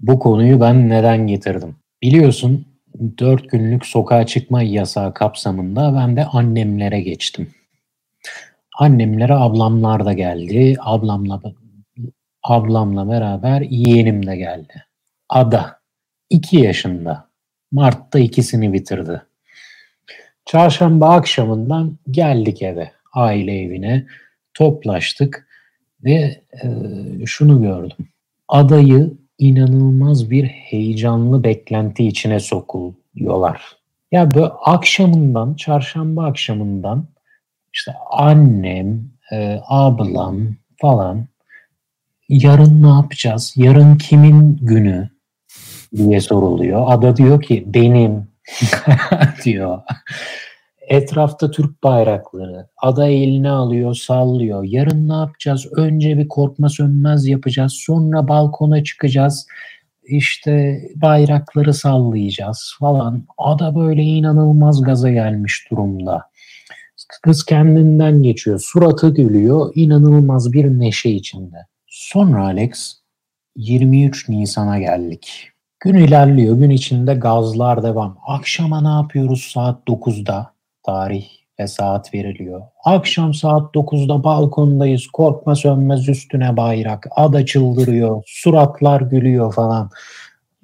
Bu 0.00 0.18
konuyu 0.18 0.60
ben 0.60 0.88
neden 0.88 1.26
getirdim? 1.26 1.76
Biliyorsun 2.02 2.66
4 3.18 3.50
günlük 3.50 3.86
sokağa 3.86 4.26
çıkma 4.26 4.62
yasağı 4.62 5.14
kapsamında 5.14 5.94
ben 5.94 6.16
de 6.16 6.24
annemlere 6.24 7.00
geçtim. 7.00 7.50
Annemlere 8.78 9.34
ablamlar 9.34 10.04
da 10.04 10.12
geldi. 10.12 10.76
Ablamla 10.80 11.40
ablamla 12.42 13.08
beraber 13.08 13.60
yeğenim 13.60 14.26
de 14.26 14.36
geldi. 14.36 14.84
Ada 15.28 15.80
2 16.30 16.56
yaşında. 16.56 17.28
Mart'ta 17.72 18.18
ikisini 18.18 18.72
bitirdi. 18.72 19.22
Çarşamba 20.46 21.08
akşamından 21.08 21.98
geldik 22.10 22.62
eve, 22.62 22.90
aile 23.12 23.60
evine, 23.60 24.06
toplaştık 24.54 25.46
ve 26.04 26.40
e, 26.62 26.68
şunu 27.26 27.62
gördüm. 27.62 28.08
Adayı 28.48 29.12
inanılmaz 29.38 30.30
bir 30.30 30.44
heyecanlı 30.44 31.44
beklenti 31.44 32.06
içine 32.06 32.40
sokuluyorlar. 32.40 33.76
Ya 34.12 34.34
böyle 34.34 34.46
akşamından, 34.46 35.54
çarşamba 35.54 36.26
akşamından 36.26 37.06
işte 37.72 37.92
annem, 38.10 39.04
e, 39.32 39.60
ablam 39.68 40.40
falan 40.80 41.26
yarın 42.28 42.82
ne 42.82 42.88
yapacağız? 42.88 43.54
Yarın 43.56 43.96
kimin 43.96 44.56
günü 44.56 45.08
diye 45.96 46.20
soruluyor. 46.20 46.84
Ada 46.86 47.16
diyor 47.16 47.42
ki 47.42 47.64
benim 47.66 48.33
diyor. 49.44 49.82
Etrafta 50.88 51.50
Türk 51.50 51.82
bayrakları. 51.82 52.68
Ada 52.76 53.06
eline 53.08 53.50
alıyor, 53.50 53.94
sallıyor. 53.94 54.64
Yarın 54.64 55.08
ne 55.08 55.14
yapacağız? 55.14 55.66
Önce 55.76 56.18
bir 56.18 56.28
korkma 56.28 56.68
sönmez 56.68 57.26
yapacağız. 57.26 57.72
Sonra 57.72 58.28
balkona 58.28 58.84
çıkacağız. 58.84 59.46
İşte 60.04 60.80
bayrakları 60.94 61.74
sallayacağız 61.74 62.76
falan. 62.80 63.24
Ada 63.38 63.76
böyle 63.76 64.02
inanılmaz 64.02 64.82
gaza 64.82 65.10
gelmiş 65.10 65.66
durumda. 65.70 66.22
Kız 67.22 67.44
kendinden 67.44 68.22
geçiyor. 68.22 68.60
Suratı 68.64 69.14
gülüyor. 69.14 69.72
İnanılmaz 69.74 70.52
bir 70.52 70.64
neşe 70.64 71.10
içinde. 71.10 71.56
Sonra 71.86 72.44
Alex 72.44 72.94
23 73.56 74.28
Nisan'a 74.28 74.78
geldik. 74.78 75.53
Gün 75.84 75.94
ilerliyor. 75.94 76.56
Gün 76.56 76.70
içinde 76.70 77.14
gazlar 77.14 77.82
devam. 77.82 78.18
Akşama 78.26 78.80
ne 78.80 78.88
yapıyoruz 78.88 79.50
saat 79.54 79.88
9'da? 79.88 80.54
Tarih 80.82 81.26
ve 81.60 81.66
saat 81.66 82.14
veriliyor. 82.14 82.62
Akşam 82.84 83.34
saat 83.34 83.74
9'da 83.74 84.24
balkondayız. 84.24 85.06
Korkma 85.06 85.54
sönmez 85.54 86.08
üstüne 86.08 86.56
bayrak. 86.56 87.06
Ada 87.16 87.46
çıldırıyor. 87.46 88.22
Suratlar 88.26 89.00
gülüyor 89.00 89.54
falan. 89.54 89.90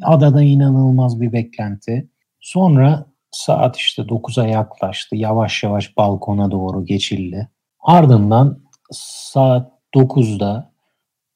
Adada 0.03 0.43
inanılmaz 0.43 1.21
bir 1.21 1.33
beklenti. 1.33 2.09
Sonra 2.41 3.07
saat 3.31 3.77
işte 3.77 4.03
9'a 4.03 4.47
yaklaştı. 4.47 5.17
Yavaş 5.17 5.63
yavaş 5.63 5.97
balkona 5.97 6.51
doğru 6.51 6.85
geçildi. 6.85 7.49
Ardından 7.81 8.59
saat 8.93 9.73
9'da 9.95 10.73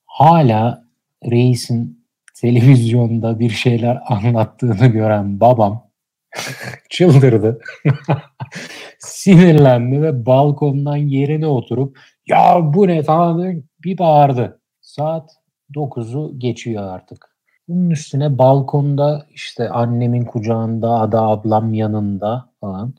hala 0.07 0.85
reisin 1.31 2.04
televizyonda 2.35 3.38
bir 3.38 3.51
şeyler 3.51 3.99
anlattığını 4.07 4.87
gören 4.87 5.40
babam 5.40 5.90
çıldırdı. 6.90 7.61
Sinirlendi 8.99 10.03
ve 10.03 10.27
balkondan 10.27 10.97
yerine 10.97 11.47
oturup 11.47 11.99
ya 12.27 12.61
bu 12.75 12.88
ne 12.88 13.03
falan 13.03 13.64
bir 13.85 13.99
bağırdı. 13.99 14.61
Saat 14.81 15.31
9'u 15.75 16.38
geçiyor 16.38 16.83
artık. 16.83 17.35
Bunun 17.68 17.90
üstüne 17.90 18.38
balkonda 18.38 19.27
işte 19.31 19.68
annemin 19.68 20.25
kucağında, 20.25 20.90
ada 20.90 21.23
ablam 21.23 21.75
yanında 21.75 22.51
falan. 22.61 22.94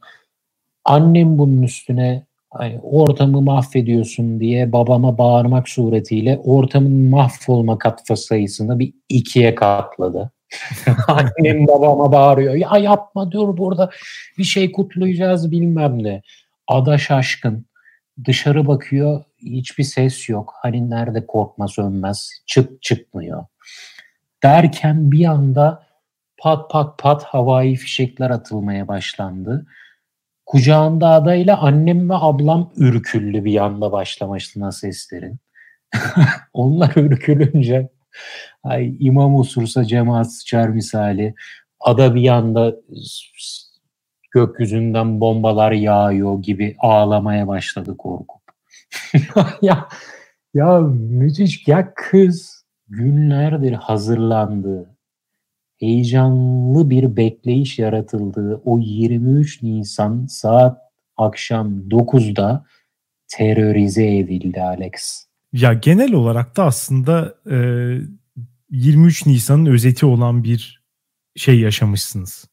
Annem 0.86 1.38
bunun 1.38 1.62
üstüne 1.62 2.26
hani 2.58 2.80
ortamı 2.84 3.41
mahvediyorsun 3.41 4.39
diye 4.39 4.72
babama 4.72 5.18
bağırmak 5.18 5.70
suretiyle 5.70 6.41
ortamın 6.44 7.10
mahvolma 7.10 7.78
katfa 7.78 8.15
sayısını 8.15 8.80
bir 8.80 8.94
ikiye 9.10 9.56
katladı. 9.56 10.32
Annem 11.08 11.68
babama 11.68 12.12
bağırıyor. 12.12 12.54
Ya 12.54 12.78
yapma 12.78 13.32
dur 13.32 13.58
burada 13.58 13.89
bir 14.38 14.44
şey 14.44 14.72
kutlayacağız 14.72 15.52
bilmem 15.52 16.04
ne. 16.04 16.22
Ada 16.68 16.98
şaşkın. 16.98 17.65
Dışarı 18.26 18.68
bakıyor 18.68 19.24
hiçbir 19.41 19.84
ses 19.84 20.30
yok. 20.30 20.54
Hani 20.62 20.89
nerede 20.89 21.28
korkma 21.28 21.68
sönmez. 21.68 22.32
Çıt 22.46 22.82
çıkmıyor. 22.82 23.46
Derken 24.44 25.12
bir 25.12 25.26
anda 25.26 25.86
pat 26.38 26.70
pat 26.70 26.98
pat 26.98 27.24
havai 27.24 27.76
fişekler 27.76 28.30
atılmaya 28.30 28.88
başlandı. 28.88 29.65
Kucağında 30.45 31.10
adayla 31.10 31.58
annem 31.58 32.10
ve 32.10 32.13
ablam 32.13 32.71
ürküllü 32.75 33.45
bir 33.45 33.58
anda 33.58 33.91
başlamasına 33.91 34.71
seslerin. 34.71 35.39
Onlar 36.53 36.95
ürkülünce 36.95 37.89
ay 38.63 38.95
imam 38.99 39.36
osursa 39.36 39.84
cemaat 39.86 40.34
sıçar 40.34 40.69
misali. 40.69 41.36
Ada 41.79 42.15
bir 42.15 42.29
anda 42.29 42.75
gökyüzünden 44.31 45.21
bombalar 45.21 45.71
yağıyor 45.71 46.41
gibi 46.41 46.75
ağlamaya 46.79 47.47
başladı 47.47 47.97
korkup. 47.97 48.41
ya 49.62 49.88
ya 50.53 50.79
müthiş 51.10 51.67
ya 51.67 51.93
kız 51.95 52.65
günlerdir 52.88 53.73
hazırlandı. 53.73 54.94
Heyecanlı 55.79 56.89
bir 56.89 57.17
bekleyiş 57.17 57.79
yaratıldığı 57.79 58.61
o 58.65 58.79
23 58.79 59.63
Nisan 59.63 60.25
saat 60.25 60.77
akşam 61.17 61.89
9'da 61.89 62.65
terörize 63.27 64.17
edildi 64.17 64.61
Alex. 64.61 65.25
Ya 65.53 65.73
genel 65.73 66.13
olarak 66.13 66.57
da 66.57 66.65
aslında 66.65 67.35
e, 67.51 67.57
23 68.71 69.25
Nisan'ın 69.25 69.65
özeti 69.65 70.05
olan 70.05 70.43
bir 70.43 70.83
şey 71.35 71.59
yaşamışsınız. 71.59 72.45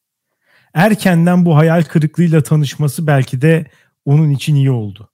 Erkenden 0.74 1.44
bu 1.44 1.56
hayal 1.56 1.82
kırıklığıyla 1.82 2.42
tanışması 2.42 3.06
belki 3.06 3.42
de 3.42 3.66
onun 4.04 4.30
için 4.30 4.54
iyi 4.54 4.70
oldu. 4.70 5.10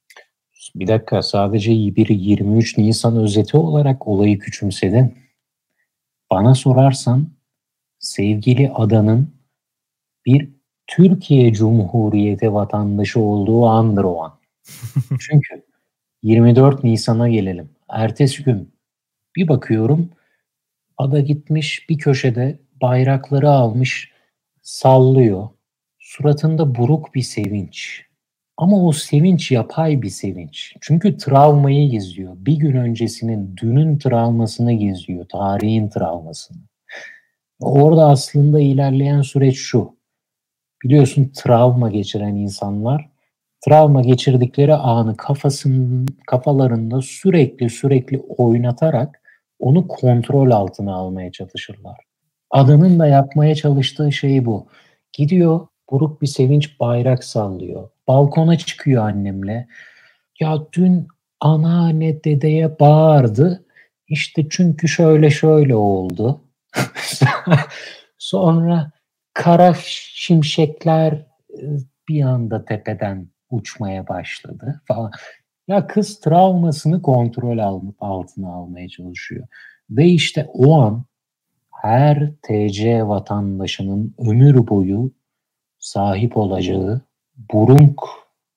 Bir 0.75 0.87
dakika 0.87 1.23
sadece 1.23 1.71
bir 1.71 2.09
23 2.09 2.79
Nisan 2.79 3.17
özeti 3.17 3.57
olarak 3.57 4.07
olayı 4.07 4.39
küçümsedin. 4.39 5.19
Bana 6.31 6.55
sorarsan 6.55 7.38
sevgili 7.99 8.71
adanın 8.71 9.35
bir 10.27 10.49
Türkiye 10.87 11.53
Cumhuriyeti 11.53 12.55
vatandaşı 12.55 13.21
olduğu 13.21 13.67
andır 13.67 14.05
o 14.05 14.23
an. 14.23 14.39
Çünkü 15.21 15.65
24 16.23 16.85
Nisan'a 16.85 17.29
gelelim. 17.29 17.71
Ertesi 17.89 18.45
gün 18.45 18.73
bir 19.37 19.49
bakıyorum 19.49 20.11
ada 20.99 21.21
gitmiş 21.21 21.89
bir 21.89 21.99
köşede 21.99 22.59
bayrakları 22.83 23.51
almış 23.51 24.13
sallıyor. 24.63 25.49
Suratında 25.99 26.75
buruk 26.75 27.15
bir 27.15 27.23
sevinç. 27.23 28.03
Ama 28.57 28.85
o 28.87 28.93
sevinç 28.93 29.51
yapay 29.51 30.03
bir 30.03 30.09
sevinç. 30.09 30.77
Çünkü 30.81 31.17
travmayı 31.17 31.91
geziyor. 31.91 32.37
Bir 32.37 32.57
gün 32.57 32.77
öncesinin, 32.77 33.57
dünün 33.57 33.99
travmasını 33.99 34.73
geziyor. 34.73 35.27
Tarihin 35.29 35.89
travmasını. 35.89 36.59
Orada 37.61 38.07
aslında 38.07 38.61
ilerleyen 38.61 39.23
süreç 39.23 39.57
şu. 39.57 39.97
Biliyorsun 40.85 41.33
travma 41.35 41.91
geçiren 41.91 42.35
insanlar 42.35 43.09
travma 43.61 44.01
geçirdikleri 44.03 44.75
anı 44.75 45.17
kafasının 45.17 46.07
kafalarında 46.27 47.03
sürekli 47.03 47.71
sürekli 47.71 48.19
oynatarak 48.19 49.21
onu 49.59 49.89
kontrol 49.89 50.51
altına 50.51 50.95
almaya 50.95 51.33
çalışırlar. 51.33 51.97
Adamın 52.51 52.99
da 52.99 53.07
yapmaya 53.07 53.55
çalıştığı 53.55 54.13
şey 54.13 54.45
bu. 54.45 54.67
Gidiyor 55.13 55.67
buruk 55.91 56.23
bir 56.23 56.27
sevinç 56.27 56.81
bayrak 56.81 57.25
sallıyor. 57.25 57.91
Balkona 58.09 58.59
çıkıyor 58.59 59.05
annemle. 59.05 59.69
Ya 60.41 60.59
dün 60.73 61.09
anneanne 61.41 62.25
dedeye 62.25 62.79
bağırdı. 62.81 63.65
İşte 64.09 64.47
çünkü 64.51 64.89
şöyle 64.89 65.31
şöyle 65.31 65.77
oldu. 65.77 66.41
Sonra 68.19 68.93
kara 69.35 69.75
şimşekler 70.15 71.13
e, 71.13 71.63
bir 72.09 72.23
anda 72.23 72.65
tepeden 72.65 73.29
uçmaya 73.51 74.09
başladı 74.09 74.81
falan. 74.85 75.11
Ya 75.69 75.87
kız 75.87 76.21
travmasını 76.21 77.03
kontrol 77.03 77.59
altına 78.01 78.53
almaya 78.53 78.89
çalışıyor. 78.89 79.47
Ve 79.91 80.07
işte 80.07 80.47
o 80.53 80.81
an 80.81 81.05
her 81.83 82.33
TC 82.43 83.09
vatandaşının 83.09 84.15
ömür 84.19 84.69
boyu 84.69 85.13
sahip 85.79 86.37
olacağı 86.37 87.01
buruk, 87.53 88.09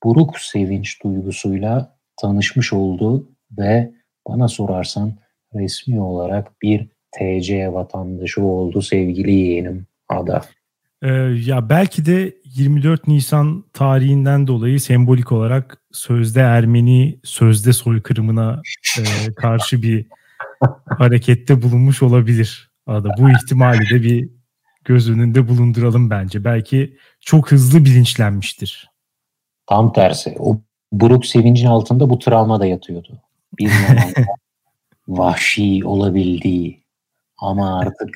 buruk 0.03 0.39
sevinç 0.39 1.03
duygusuyla 1.03 1.97
tanışmış 2.17 2.73
oldu 2.73 3.29
ve 3.57 3.91
bana 4.27 4.47
sorarsan 4.47 5.13
resmi 5.55 6.01
olarak 6.01 6.61
bir 6.61 6.89
TC 7.11 7.73
vatandaşı 7.73 8.43
oldu 8.43 8.81
sevgili 8.81 9.31
yeğenim 9.31 9.87
Ada. 10.09 10.41
Ee, 11.01 11.09
ya 11.45 11.69
belki 11.69 12.05
de 12.05 12.35
24 12.45 13.07
Nisan 13.07 13.63
tarihinden 13.73 14.47
dolayı 14.47 14.79
sembolik 14.79 15.31
olarak 15.31 15.77
sözde 15.91 16.41
Ermeni, 16.41 17.19
sözde 17.23 17.73
soykırımına 17.73 18.61
e, 18.99 19.33
karşı 19.33 19.81
bir 19.81 20.05
harekette 20.97 21.61
bulunmuş 21.61 22.03
olabilir. 22.03 22.71
Ada. 22.87 23.09
Bu 23.17 23.29
ihtimali 23.29 23.89
de 23.89 24.03
bir 24.03 24.29
göz 24.85 25.09
önünde 25.09 25.47
bulunduralım 25.47 26.09
bence. 26.09 26.43
Belki 26.43 26.97
çok 27.19 27.51
hızlı 27.51 27.85
bilinçlenmiştir. 27.85 28.89
Tam 29.67 29.93
tersi. 29.93 30.35
O 30.39 30.61
buruk 30.91 31.25
sevincin 31.25 31.67
altında 31.67 32.09
bu 32.09 32.19
travma 32.19 32.59
da 32.59 32.65
yatıyordu. 32.65 33.21
Bir 33.59 33.71
vahşi 35.07 35.81
olabildiği 35.85 36.80
ama 37.41 37.79
artık 37.79 38.09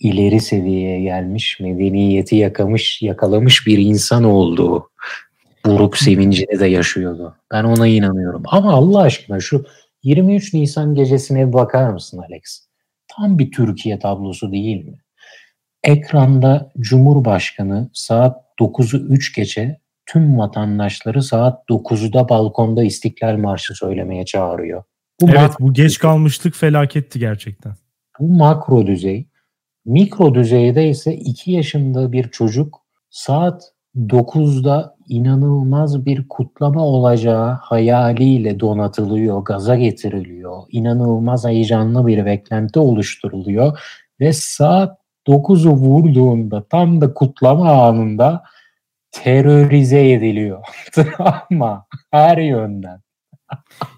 ileri 0.00 0.40
seviyeye 0.40 1.00
gelmiş, 1.00 1.60
medeniyeti 1.60 2.36
yakamış, 2.36 3.02
yakalamış 3.02 3.66
bir 3.66 3.78
insan 3.78 4.24
olduğu 4.24 4.90
buruk 5.66 5.96
sevincini 5.98 6.60
de 6.60 6.66
yaşıyordu. 6.66 7.36
Ben 7.52 7.64
ona 7.64 7.86
inanıyorum. 7.86 8.42
Ama 8.46 8.72
Allah 8.72 9.00
aşkına 9.00 9.40
şu 9.40 9.64
23 10.02 10.54
Nisan 10.54 10.94
gecesine 10.94 11.48
bir 11.48 11.52
bakar 11.52 11.90
mısın 11.90 12.18
Alex? 12.28 12.68
Tam 13.08 13.38
bir 13.38 13.50
Türkiye 13.50 13.98
tablosu 13.98 14.52
değil 14.52 14.84
mi? 14.84 14.98
Ekranda 15.84 16.72
Cumhurbaşkanı 16.80 17.90
saat 17.92 18.36
9'u 18.60 18.98
3 18.98 19.34
geçe 19.34 19.80
tüm 20.06 20.38
vatandaşları 20.38 21.22
saat 21.22 21.68
9'da 21.70 22.28
balkonda 22.28 22.84
İstiklal 22.84 23.36
Marşı 23.36 23.74
söylemeye 23.74 24.24
çağırıyor. 24.24 24.82
Bu 25.20 25.30
evet 25.30 25.52
bu 25.60 25.72
geç 25.72 25.98
kalmışlık 25.98 26.54
felaketti 26.54 27.18
gerçekten. 27.18 27.74
Bu 28.20 28.28
makro 28.28 28.86
düzey. 28.86 29.28
Mikro 29.84 30.34
düzeyde 30.34 30.88
ise 30.88 31.14
2 31.14 31.52
yaşında 31.52 32.12
bir 32.12 32.28
çocuk 32.28 32.82
saat 33.10 33.72
9'da 33.96 34.96
inanılmaz 35.08 36.06
bir 36.06 36.28
kutlama 36.28 36.84
olacağı 36.84 37.52
hayaliyle 37.52 38.60
donatılıyor, 38.60 39.44
gaza 39.44 39.76
getiriliyor. 39.76 40.62
İnanılmaz 40.70 41.44
heyecanlı 41.44 42.06
bir 42.06 42.26
beklenti 42.26 42.78
oluşturuluyor 42.78 43.78
ve 44.20 44.32
saat 44.32 44.98
9'u 45.26 45.70
vurduğunda 45.70 46.64
tam 46.68 47.00
da 47.00 47.14
kutlama 47.14 47.70
anında 47.70 48.42
terörize 49.10 50.10
ediliyor. 50.10 50.64
Travma 50.92 51.86
her 52.10 52.38
yönden. 52.38 53.00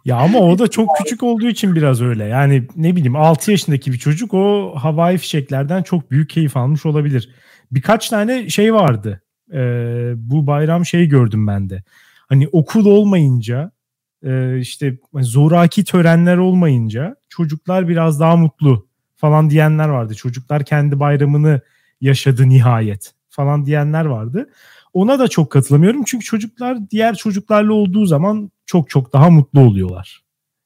Ya 0.04 0.16
ama 0.16 0.38
o 0.38 0.58
da 0.58 0.68
çok 0.68 0.96
küçük 0.96 1.22
olduğu 1.22 1.48
için 1.48 1.74
biraz 1.74 2.02
öyle. 2.02 2.24
Yani 2.24 2.66
ne 2.76 2.96
bileyim 2.96 3.16
6 3.16 3.50
yaşındaki 3.50 3.92
bir 3.92 3.98
çocuk 3.98 4.34
o 4.34 4.74
havai 4.76 5.18
fişeklerden 5.18 5.82
çok 5.82 6.10
büyük 6.10 6.30
keyif 6.30 6.56
almış 6.56 6.86
olabilir. 6.86 7.30
Birkaç 7.72 8.08
tane 8.08 8.48
şey 8.48 8.74
vardı. 8.74 9.22
Ee, 9.52 10.12
bu 10.16 10.46
bayram 10.46 10.86
şey 10.86 11.06
gördüm 11.06 11.46
ben 11.46 11.70
de. 11.70 11.82
Hani 12.28 12.48
okul 12.48 12.86
olmayınca 12.86 13.70
e, 14.24 14.58
işte 14.58 14.98
zoraki 15.14 15.84
törenler 15.84 16.36
olmayınca 16.36 17.16
çocuklar 17.28 17.88
biraz 17.88 18.20
daha 18.20 18.36
mutlu 18.36 18.88
falan 19.16 19.50
diyenler 19.50 19.88
vardı. 19.88 20.14
Çocuklar 20.14 20.64
kendi 20.64 21.00
bayramını 21.00 21.60
yaşadı 22.00 22.48
nihayet 22.48 23.14
falan 23.28 23.66
diyenler 23.66 24.04
vardı. 24.04 24.50
Ona 24.92 25.18
da 25.18 25.29
çok 25.29 25.50
katılamıyorum 25.50 26.05
çünkü 26.07 26.24
çocuklar 26.24 26.90
diğer 26.90 27.14
çocuklarla 27.14 27.72
olduğu 27.72 28.07
zaman 28.07 28.50
çok 28.66 28.90
çok 28.90 29.12
daha 29.12 29.31
mutlu 29.31 29.61
oluyorlar. 29.61 30.22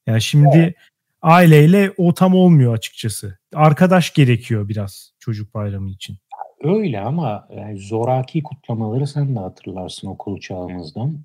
Yani 0.06 0.22
şimdi 0.22 0.56
evet. 0.56 0.74
aileyle 1.22 1.92
o 1.96 2.14
tam 2.14 2.34
olmuyor 2.34 2.74
açıkçası. 2.74 3.38
Arkadaş 3.54 4.12
gerekiyor 4.12 4.68
biraz 4.68 5.12
çocuk 5.18 5.54
bayramı 5.54 5.90
için. 5.90 6.16
Öyle 6.62 7.00
ama 7.00 7.48
yani 7.56 7.78
zoraki 7.78 8.42
kutlamaları 8.42 9.06
sen 9.06 9.34
de 9.36 9.38
hatırlarsın 9.38 10.08
okul 10.08 10.40
çağımızdan. 10.40 11.24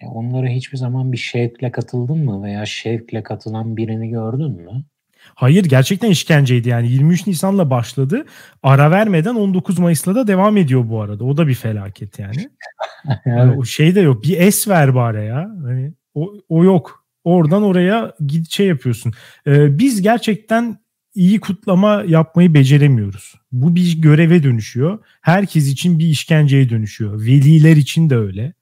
E 0.00 0.06
onlara 0.06 0.48
hiçbir 0.48 0.78
zaman 0.78 1.12
bir 1.12 1.16
şevkle 1.16 1.70
katıldın 1.70 2.24
mı 2.24 2.42
veya 2.42 2.66
şevkle 2.66 3.22
katılan 3.22 3.76
birini 3.76 4.08
gördün 4.08 4.52
mü? 4.52 4.84
Hayır 5.34 5.64
gerçekten 5.64 6.10
işkenceydi 6.10 6.68
yani 6.68 6.88
23 6.92 7.26
Nisan'la 7.26 7.70
başladı. 7.70 8.24
Ara 8.62 8.90
vermeden 8.90 9.34
19 9.34 9.78
Mayıs'la 9.78 10.14
da 10.14 10.26
devam 10.26 10.56
ediyor 10.56 10.88
bu 10.88 11.00
arada. 11.00 11.24
O 11.24 11.36
da 11.36 11.48
bir 11.48 11.54
felaket 11.54 12.18
yani. 12.18 12.36
evet. 13.08 13.18
yani 13.26 13.56
o 13.56 13.64
şey 13.64 13.94
de 13.94 14.00
yok. 14.00 14.24
Bir 14.24 14.40
es 14.40 14.68
ver 14.68 14.94
bari 14.94 15.26
ya. 15.26 15.50
Hani 15.62 15.92
o, 16.14 16.32
o 16.48 16.64
yok. 16.64 17.04
Oradan 17.24 17.62
oraya 17.62 18.14
git 18.26 18.50
şey 18.50 18.66
yapıyorsun. 18.66 19.12
Ee, 19.46 19.78
biz 19.78 20.02
gerçekten 20.02 20.78
iyi 21.14 21.40
kutlama 21.40 22.04
yapmayı 22.06 22.54
beceremiyoruz. 22.54 23.34
Bu 23.52 23.74
bir 23.74 24.02
göreve 24.02 24.42
dönüşüyor. 24.42 24.98
Herkes 25.20 25.68
için 25.68 25.98
bir 25.98 26.06
işkenceye 26.06 26.70
dönüşüyor. 26.70 27.20
Veliler 27.20 27.76
için 27.76 28.10
de 28.10 28.16
öyle. 28.16 28.52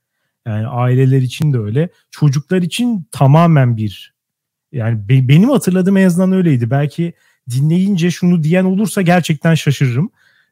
Yani 0.46 0.66
aileler 0.66 1.22
için 1.22 1.52
de 1.52 1.58
öyle. 1.58 1.88
Çocuklar 2.10 2.62
için 2.62 3.06
tamamen 3.10 3.76
bir 3.76 4.17
yani 4.72 5.08
be, 5.08 5.28
benim 5.28 5.50
hatırladığım 5.50 5.96
en 5.96 6.06
azından 6.06 6.32
öyleydi. 6.32 6.70
Belki 6.70 7.12
dinleyince 7.50 8.10
şunu 8.10 8.42
diyen 8.42 8.64
olursa 8.64 9.02
gerçekten 9.02 9.54
şaşırırım. 9.54 10.10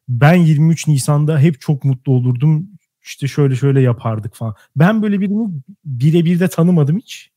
Ben 0.08 0.34
23 0.34 0.88
Nisan'da 0.88 1.38
hep 1.38 1.60
çok 1.60 1.84
mutlu 1.84 2.12
olurdum. 2.12 2.68
İşte 3.02 3.28
şöyle 3.28 3.56
şöyle 3.56 3.80
yapardık 3.80 4.34
falan. 4.34 4.54
Ben 4.76 5.02
böyle 5.02 5.20
birini 5.20 5.48
birebir 5.84 6.40
de 6.40 6.48
tanımadım 6.48 6.98
hiç. 6.98 7.30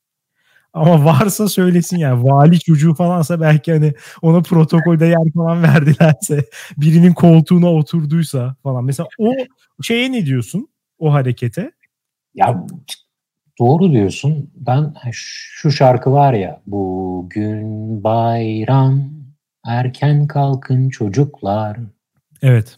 Ama 0.73 1.05
varsa 1.05 1.47
söylesin 1.47 1.97
yani. 1.97 2.23
Vali 2.23 2.59
çocuğu 2.59 2.93
falansa 2.93 3.41
belki 3.41 3.71
hani 3.71 3.93
ona 4.21 4.41
protokolde 4.41 5.05
yer 5.05 5.33
falan 5.35 5.63
verdilerse 5.63 6.45
birinin 6.77 7.13
koltuğuna 7.13 7.73
oturduysa 7.73 8.55
falan. 8.63 8.85
Mesela 8.85 9.07
o 9.17 9.33
şeye 9.81 10.11
ne 10.11 10.25
diyorsun? 10.25 10.67
O 10.99 11.13
harekete? 11.13 11.71
Ya 12.35 12.65
doğru 13.60 13.91
diyorsun. 13.91 14.52
Ben 14.56 14.93
şu 15.12 15.72
şarkı 15.72 16.12
var 16.12 16.34
ya 16.34 16.62
bugün 16.67 18.04
bayram 18.04 19.10
erken 19.65 20.28
kalkın 20.28 20.89
çocuklar. 20.89 21.78
Evet. 22.41 22.78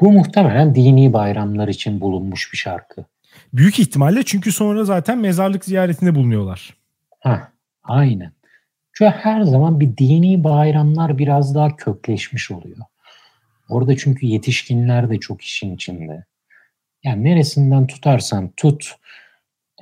Bu 0.00 0.12
muhtemelen 0.12 0.74
dini 0.74 1.12
bayramlar 1.12 1.68
için 1.68 2.00
bulunmuş 2.00 2.52
bir 2.52 2.58
şarkı. 2.58 3.04
Büyük 3.52 3.78
ihtimalle 3.78 4.22
çünkü 4.22 4.52
sonra 4.52 4.84
zaten 4.84 5.18
mezarlık 5.18 5.64
ziyaretinde 5.64 6.14
bulunuyorlar. 6.14 6.76
Ha, 7.20 7.52
aynen. 7.84 8.32
Çünkü 8.92 9.10
her 9.10 9.42
zaman 9.42 9.80
bir 9.80 9.96
dini 9.96 10.44
bayramlar 10.44 11.18
biraz 11.18 11.54
daha 11.54 11.76
kökleşmiş 11.76 12.50
oluyor. 12.50 12.76
Orada 13.68 13.96
çünkü 13.96 14.26
yetişkinler 14.26 15.10
de 15.10 15.20
çok 15.20 15.42
işin 15.42 15.74
içinde. 15.74 16.24
Yani 17.04 17.24
neresinden 17.24 17.86
tutarsan 17.86 18.52
tut, 18.56 18.94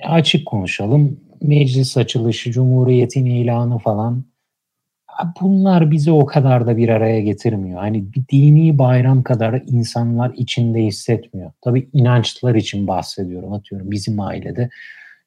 açık 0.03 0.47
konuşalım. 0.47 1.21
Meclis 1.43 1.97
açılışı, 1.97 2.53
Cumhuriyet'in 2.53 3.25
ilanı 3.25 3.79
falan. 3.79 4.25
Bunlar 5.41 5.91
bizi 5.91 6.11
o 6.11 6.27
kadar 6.27 6.67
da 6.67 6.77
bir 6.77 6.89
araya 6.89 7.21
getirmiyor. 7.21 7.81
Hani 7.81 8.13
bir 8.13 8.23
dini 8.33 8.79
bayram 8.79 9.23
kadar 9.23 9.63
insanlar 9.67 10.33
içinde 10.37 10.83
hissetmiyor. 10.83 11.53
Tabii 11.61 11.89
inançlar 11.93 12.55
için 12.55 12.87
bahsediyorum. 12.87 13.53
Atıyorum 13.53 13.91
bizim 13.91 14.21
ailede 14.21 14.71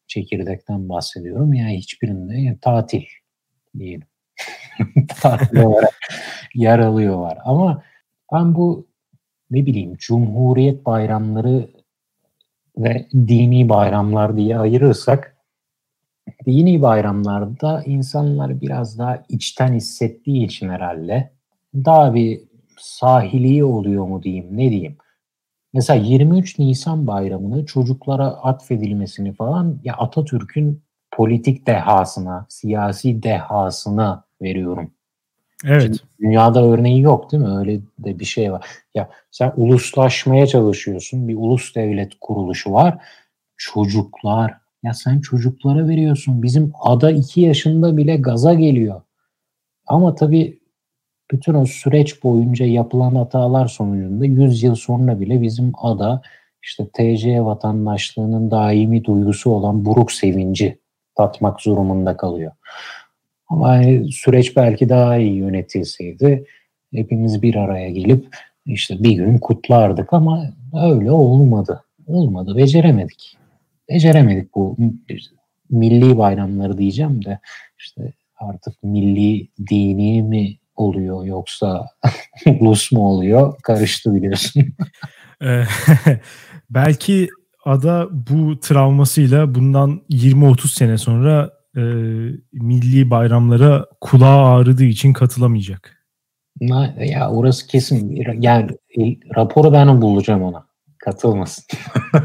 çekirdekten 0.07 0.89
bahsediyorum. 0.89 1.53
Yani 1.53 1.77
hiçbirinde 1.77 2.37
yani 2.37 2.57
tatil 2.61 3.03
diyelim. 3.79 4.07
tatil 5.21 5.57
olarak 5.57 5.99
yer 6.55 6.79
alıyorlar. 6.79 7.37
Ama 7.45 7.83
ben 8.33 8.55
bu 8.55 8.87
ne 9.51 9.65
bileyim 9.65 9.95
Cumhuriyet 9.97 10.85
bayramları 10.85 11.69
ve 12.77 13.07
dini 13.13 13.69
bayramlar 13.69 14.37
diye 14.37 14.59
ayırırsak 14.59 15.37
dini 16.45 16.81
bayramlarda 16.81 17.83
insanlar 17.85 18.61
biraz 18.61 18.99
daha 18.99 19.23
içten 19.29 19.73
hissettiği 19.73 20.45
için 20.45 20.69
herhalde 20.69 21.31
daha 21.75 22.13
bir 22.13 22.41
sahili 22.77 23.63
oluyor 23.63 24.07
mu 24.07 24.23
diyeyim 24.23 24.47
ne 24.51 24.69
diyeyim. 24.69 24.97
Mesela 25.73 26.03
23 26.03 26.59
Nisan 26.59 27.07
bayramını 27.07 27.65
çocuklara 27.65 28.25
atfedilmesini 28.27 29.33
falan 29.33 29.79
ya 29.83 29.93
Atatürk'ün 29.93 30.83
politik 31.11 31.67
dehasına, 31.67 32.45
siyasi 32.49 33.23
dehasına 33.23 34.23
veriyorum. 34.41 34.91
Evet. 35.65 35.81
Şimdi 35.81 35.97
dünyada 36.19 36.65
örneği 36.65 37.01
yok 37.01 37.31
değil 37.31 37.43
mi? 37.43 37.57
Öyle 37.57 37.79
de 37.99 38.19
bir 38.19 38.25
şey 38.25 38.51
var. 38.51 38.65
Ya 38.95 39.09
sen 39.31 39.53
uluslaşmaya 39.55 40.47
çalışıyorsun. 40.47 41.27
Bir 41.27 41.35
ulus 41.35 41.75
devlet 41.75 42.11
kuruluşu 42.21 42.71
var. 42.71 42.97
Çocuklar. 43.57 44.53
Ya 44.83 44.93
sen 44.93 45.19
çocuklara 45.19 45.87
veriyorsun. 45.87 46.43
Bizim 46.43 46.73
ada 46.81 47.11
iki 47.11 47.41
yaşında 47.41 47.97
bile 47.97 48.17
gaza 48.17 48.53
geliyor. 48.53 49.01
Ama 49.87 50.15
tabii 50.15 50.59
bütün 51.31 51.53
o 51.53 51.65
süreç 51.65 52.23
boyunca 52.23 52.65
yapılan 52.65 53.15
hatalar 53.15 53.67
sonucunda 53.67 54.25
100 54.25 54.63
yıl 54.63 54.75
sonra 54.75 55.19
bile 55.19 55.41
bizim 55.41 55.71
ada 55.81 56.21
işte 56.63 56.87
TC 56.93 57.45
vatandaşlığının 57.45 58.51
daimi 58.51 59.05
duygusu 59.05 59.49
olan 59.51 59.85
buruk 59.85 60.11
sevinci 60.11 60.79
tatmak 61.15 61.65
durumunda 61.65 62.17
kalıyor. 62.17 62.51
Ama 63.49 63.67
hani 63.67 64.11
süreç 64.11 64.55
belki 64.55 64.89
daha 64.89 65.17
iyi 65.17 65.35
yönetilseydi 65.35 66.45
hepimiz 66.93 67.41
bir 67.41 67.55
araya 67.55 67.89
gelip 67.89 68.27
işte 68.65 69.03
bir 69.03 69.11
gün 69.11 69.37
kutlardık 69.37 70.13
ama 70.13 70.53
öyle 70.83 71.11
olmadı. 71.11 71.83
Olmadı, 72.07 72.57
beceremedik. 72.57 73.37
Beceremedik 73.89 74.55
bu 74.55 74.77
milli 75.69 76.17
bayramları 76.17 76.77
diyeceğim 76.77 77.25
de 77.25 77.39
işte 77.77 78.13
artık 78.37 78.83
milli 78.83 79.47
dini 79.69 80.21
mi 80.21 80.57
oluyor 80.75 81.25
yoksa 81.25 81.85
ulus 82.59 82.91
mu 82.91 83.07
oluyor 83.07 83.61
karıştı 83.61 84.15
biliyorsun. 84.15 84.63
Belki 86.69 87.29
ada 87.65 88.07
bu 88.11 88.59
travmasıyla 88.59 89.55
bundan 89.55 90.01
20-30 90.09 90.67
sene 90.67 90.97
sonra 90.97 91.56
e, 91.77 91.81
milli 92.53 93.09
bayramlara 93.09 93.85
kulağı 94.01 94.45
ağrıdığı 94.45 94.83
için 94.83 95.13
katılamayacak. 95.13 96.07
Ya 96.99 97.29
orası 97.29 97.67
kesin. 97.67 98.23
Yani 98.39 98.69
raporu 99.35 99.73
ben 99.73 100.01
bulacağım 100.01 100.43
ona. 100.43 100.67
Katılmasın. 100.97 101.63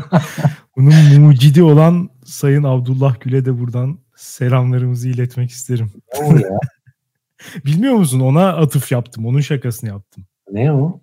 Bunun 0.76 1.20
mucidi 1.20 1.62
olan 1.62 2.10
Sayın 2.24 2.62
Abdullah 2.62 3.20
Gül'e 3.20 3.44
de 3.44 3.60
buradan 3.60 3.98
selamlarımızı 4.16 5.08
iletmek 5.08 5.50
isterim. 5.50 5.90
Ne 6.20 6.26
o 6.26 6.36
ya? 6.36 6.58
Bilmiyor 7.64 7.94
musun? 7.94 8.20
Ona 8.20 8.48
atıf 8.48 8.92
yaptım. 8.92 9.26
Onun 9.26 9.40
şakasını 9.40 9.90
yaptım. 9.90 10.24
Ne 10.52 10.72
o? 10.72 11.00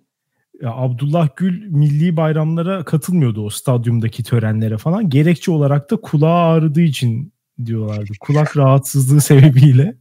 Ya 0.62 0.72
Abdullah 0.72 1.28
Gül 1.36 1.66
milli 1.66 2.16
bayramlara 2.16 2.84
katılmıyordu 2.84 3.44
o 3.44 3.50
stadyumdaki 3.50 4.22
törenlere 4.22 4.78
falan. 4.78 5.10
Gerekçe 5.10 5.50
olarak 5.50 5.90
da 5.90 5.96
kulağı 5.96 6.44
ağrıdığı 6.44 6.80
için 6.80 7.32
diyorlardı. 7.66 8.12
Kulak 8.20 8.56
rahatsızlığı 8.56 9.20
sebebiyle 9.20 9.94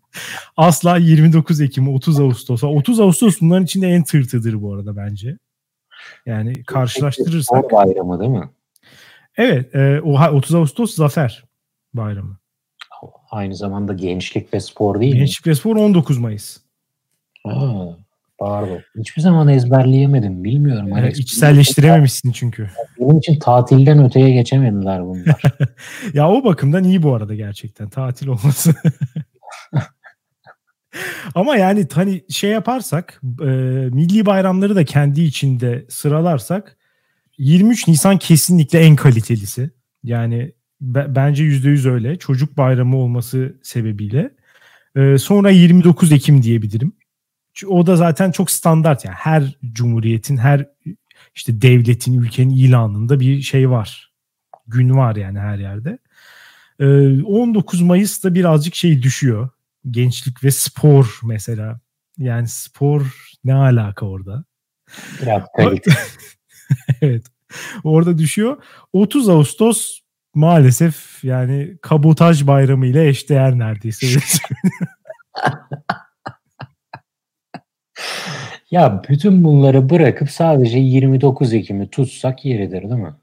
asla 0.57 0.97
29 0.97 1.61
Ekim 1.61 1.93
30 1.93 2.19
Ağustos'a 2.19 2.67
30 2.67 2.99
Ağustos 2.99 3.41
bunların 3.41 3.63
içinde 3.63 3.87
en 3.87 4.03
tırtıdır 4.03 4.61
bu 4.61 4.73
arada 4.73 4.95
bence. 4.97 5.37
Yani 6.25 6.63
karşılaştırırsak. 6.63 7.65
Spor 7.65 7.71
bayramı 7.71 8.19
değil 8.19 8.31
mi? 8.31 8.49
Evet. 9.37 9.75
E, 9.75 10.01
30 10.01 10.55
Ağustos 10.55 10.95
Zafer 10.95 11.43
Bayramı. 11.93 12.37
Aynı 13.31 13.55
zamanda 13.55 13.93
gençlik 13.93 14.53
ve 14.53 14.59
spor 14.59 14.99
değil 14.99 15.13
gençlik 15.13 15.21
mi? 15.21 15.25
Gençlik 15.25 15.47
ve 15.47 15.55
spor 15.55 15.75
19 15.75 16.17
Mayıs. 16.17 16.57
Ha, 17.47 17.97
pardon. 18.39 18.80
Hiçbir 18.99 19.21
zaman 19.21 19.47
ezberleyemedim. 19.47 20.43
Bilmiyorum. 20.43 20.88
Yani 20.88 21.12
içselleştirememişsin 21.12 22.32
çünkü. 22.32 22.69
Benim 22.99 23.17
için 23.17 23.39
tatilden 23.39 24.06
öteye 24.06 24.30
geçemediler 24.30 25.06
bunlar. 25.06 25.41
ya 26.13 26.30
o 26.30 26.43
bakımdan 26.43 26.84
iyi 26.84 27.04
bu 27.04 27.15
arada 27.15 27.36
gerçekten 27.36 27.89
tatil 27.89 28.28
olması. 28.28 28.73
Ama 31.36 31.58
yani 31.58 31.88
hani 31.93 32.23
şey 32.30 32.49
yaparsak 32.52 33.21
e, 33.41 33.45
milli 33.91 34.25
bayramları 34.25 34.75
da 34.75 34.86
kendi 34.86 35.21
içinde 35.21 35.86
sıralarsak 35.89 36.78
23 37.38 37.88
Nisan 37.88 38.17
kesinlikle 38.17 38.80
en 38.80 38.95
kalitelisi. 38.95 39.69
Yani 40.04 40.54
be, 40.82 41.06
bence 41.10 41.43
%100 41.43 41.89
öyle. 41.89 42.15
Çocuk 42.15 42.58
bayramı 42.58 42.97
olması 42.97 43.56
sebebiyle. 43.63 44.32
E, 44.95 45.17
sonra 45.17 45.49
29 45.49 46.12
Ekim 46.12 46.43
diyebilirim. 46.43 46.93
O 47.67 47.85
da 47.88 47.95
zaten 47.95 48.31
çok 48.31 48.51
standart 48.51 49.05
yani 49.05 49.15
her 49.15 49.57
cumhuriyetin, 49.71 50.38
her 50.38 50.65
işte 51.35 51.62
devletin, 51.62 52.21
ülkenin 52.21 52.55
ilanında 52.55 53.19
bir 53.19 53.41
şey 53.41 53.69
var. 53.69 54.13
Gün 54.67 54.97
var 54.97 55.15
yani 55.15 55.39
her 55.39 55.57
yerde. 55.57 55.99
E, 56.79 56.85
19 57.23 57.81
Mayıs'ta 57.81 58.35
birazcık 58.35 58.75
şey 58.75 59.03
düşüyor. 59.03 59.49
Gençlik 59.89 60.43
ve 60.43 60.51
spor 60.51 61.19
mesela. 61.23 61.79
Yani 62.17 62.47
spor 62.47 63.29
ne 63.43 63.53
alaka 63.53 64.05
orada? 64.05 64.43
Biraz 65.21 65.43
evet. 67.01 67.25
Orada 67.83 68.17
düşüyor. 68.17 68.63
30 68.93 69.29
Ağustos 69.29 69.99
maalesef 70.35 71.23
yani 71.23 71.77
kabotaj 71.81 72.47
bayramı 72.47 72.85
ile 72.85 73.07
eşdeğer 73.07 73.59
neredeyse. 73.59 74.07
Ya 78.71 79.01
bütün 79.09 79.43
bunları 79.43 79.89
bırakıp 79.89 80.29
sadece 80.31 80.79
29 80.79 81.53
Ekim'i 81.53 81.89
tutsak 81.89 82.45
yeridir 82.45 82.81
değil 82.81 83.01
mi? 83.01 83.13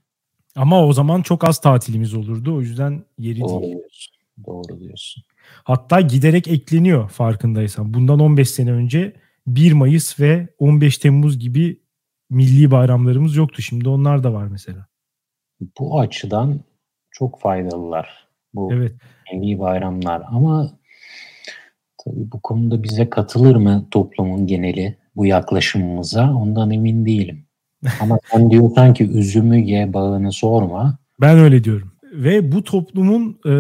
Ama 0.57 0.85
o 0.87 0.93
zaman 0.93 1.23
çok 1.23 1.45
az 1.49 1.61
tatilimiz 1.61 2.15
olurdu. 2.15 2.55
O 2.57 2.61
yüzden 2.61 3.03
yeri 3.19 3.41
Doğru 3.41 3.63
değil. 3.63 3.73
diyorsun. 3.77 4.15
Doğru 4.47 4.81
diyorsun. 4.81 5.23
Hatta 5.65 6.01
giderek 6.01 6.49
ekleniyor 6.49 7.09
farkındaysan. 7.09 7.95
Bundan 7.95 8.21
15 8.21 8.51
sene 8.51 8.73
önce 8.73 9.13
1 9.47 9.73
Mayıs 9.73 10.21
ve 10.21 10.49
15 10.59 10.99
Temmuz 10.99 11.39
gibi 11.39 11.81
milli 12.31 12.71
bayramlarımız 12.71 13.37
yoktu. 13.37 13.63
Şimdi 13.63 13.89
onlar 13.89 14.25
da 14.25 14.33
var 14.33 14.47
mesela. 14.47 14.87
Bu 15.81 16.01
açıdan 16.01 16.61
çok 17.11 17.41
faydalılar. 17.41 18.27
Bu 18.55 18.73
Evet. 18.73 18.93
milli 19.33 19.59
bayramlar 19.59 20.23
ama 20.31 20.71
bu 22.07 22.41
konuda 22.41 22.83
bize 22.83 23.11
katılır 23.11 23.57
mı 23.57 23.87
toplumun 23.91 24.47
geneli 24.47 24.97
bu 25.17 25.27
yaklaşımımıza 25.27 26.35
ondan 26.35 26.71
emin 26.71 27.07
değilim. 27.07 27.47
Ama 28.01 28.19
sen 28.33 28.51
diyorsan 28.51 28.95
ki 28.95 29.05
üzümü 29.11 29.57
ye 29.59 29.93
bağını 29.93 30.33
sorma. 30.33 30.99
Ben 31.21 31.39
öyle 31.39 31.65
diyorum. 31.65 31.93
Ve 32.13 32.53
bu 32.53 32.65
toplumun 32.65 33.41
e, 33.47 33.51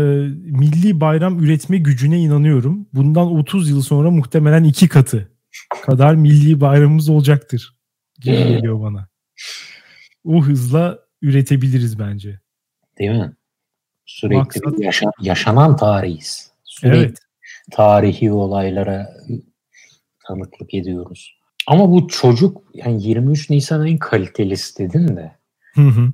milli 0.50 1.00
bayram 1.00 1.38
üretme 1.44 1.78
gücüne 1.78 2.20
inanıyorum. 2.20 2.88
Bundan 2.92 3.26
30 3.26 3.70
yıl 3.70 3.82
sonra 3.82 4.10
muhtemelen 4.10 4.64
iki 4.64 4.88
katı 4.88 5.28
kadar 5.82 6.14
milli 6.14 6.60
bayramımız 6.60 7.08
olacaktır. 7.08 7.76
Gibi 8.20 8.36
geliyor 8.36 8.80
bana. 8.80 9.08
O 10.24 10.42
hızla 10.42 10.98
üretebiliriz 11.22 11.98
bence. 11.98 12.40
Değil 12.98 13.10
mi? 13.10 13.32
Sürekli 14.06 14.36
Maksat- 14.36 14.82
yaşa- 14.84 15.10
yaşanan 15.20 15.76
tarihiz. 15.76 16.50
Sürekli 16.64 16.98
Evet. 16.98 17.18
Tarihi 17.70 18.32
olaylara 18.32 19.10
tanıklık 20.26 20.74
ediyoruz. 20.74 21.36
Ama 21.66 21.90
bu 21.90 22.08
çocuk 22.08 22.62
yani 22.74 23.02
23 23.06 23.50
Nisan 23.50 23.86
en 23.86 23.98
kalitelisi 23.98 24.78
dedin 24.78 25.16
de 25.16 25.32
Hı 25.74 25.80
hı. 25.82 26.12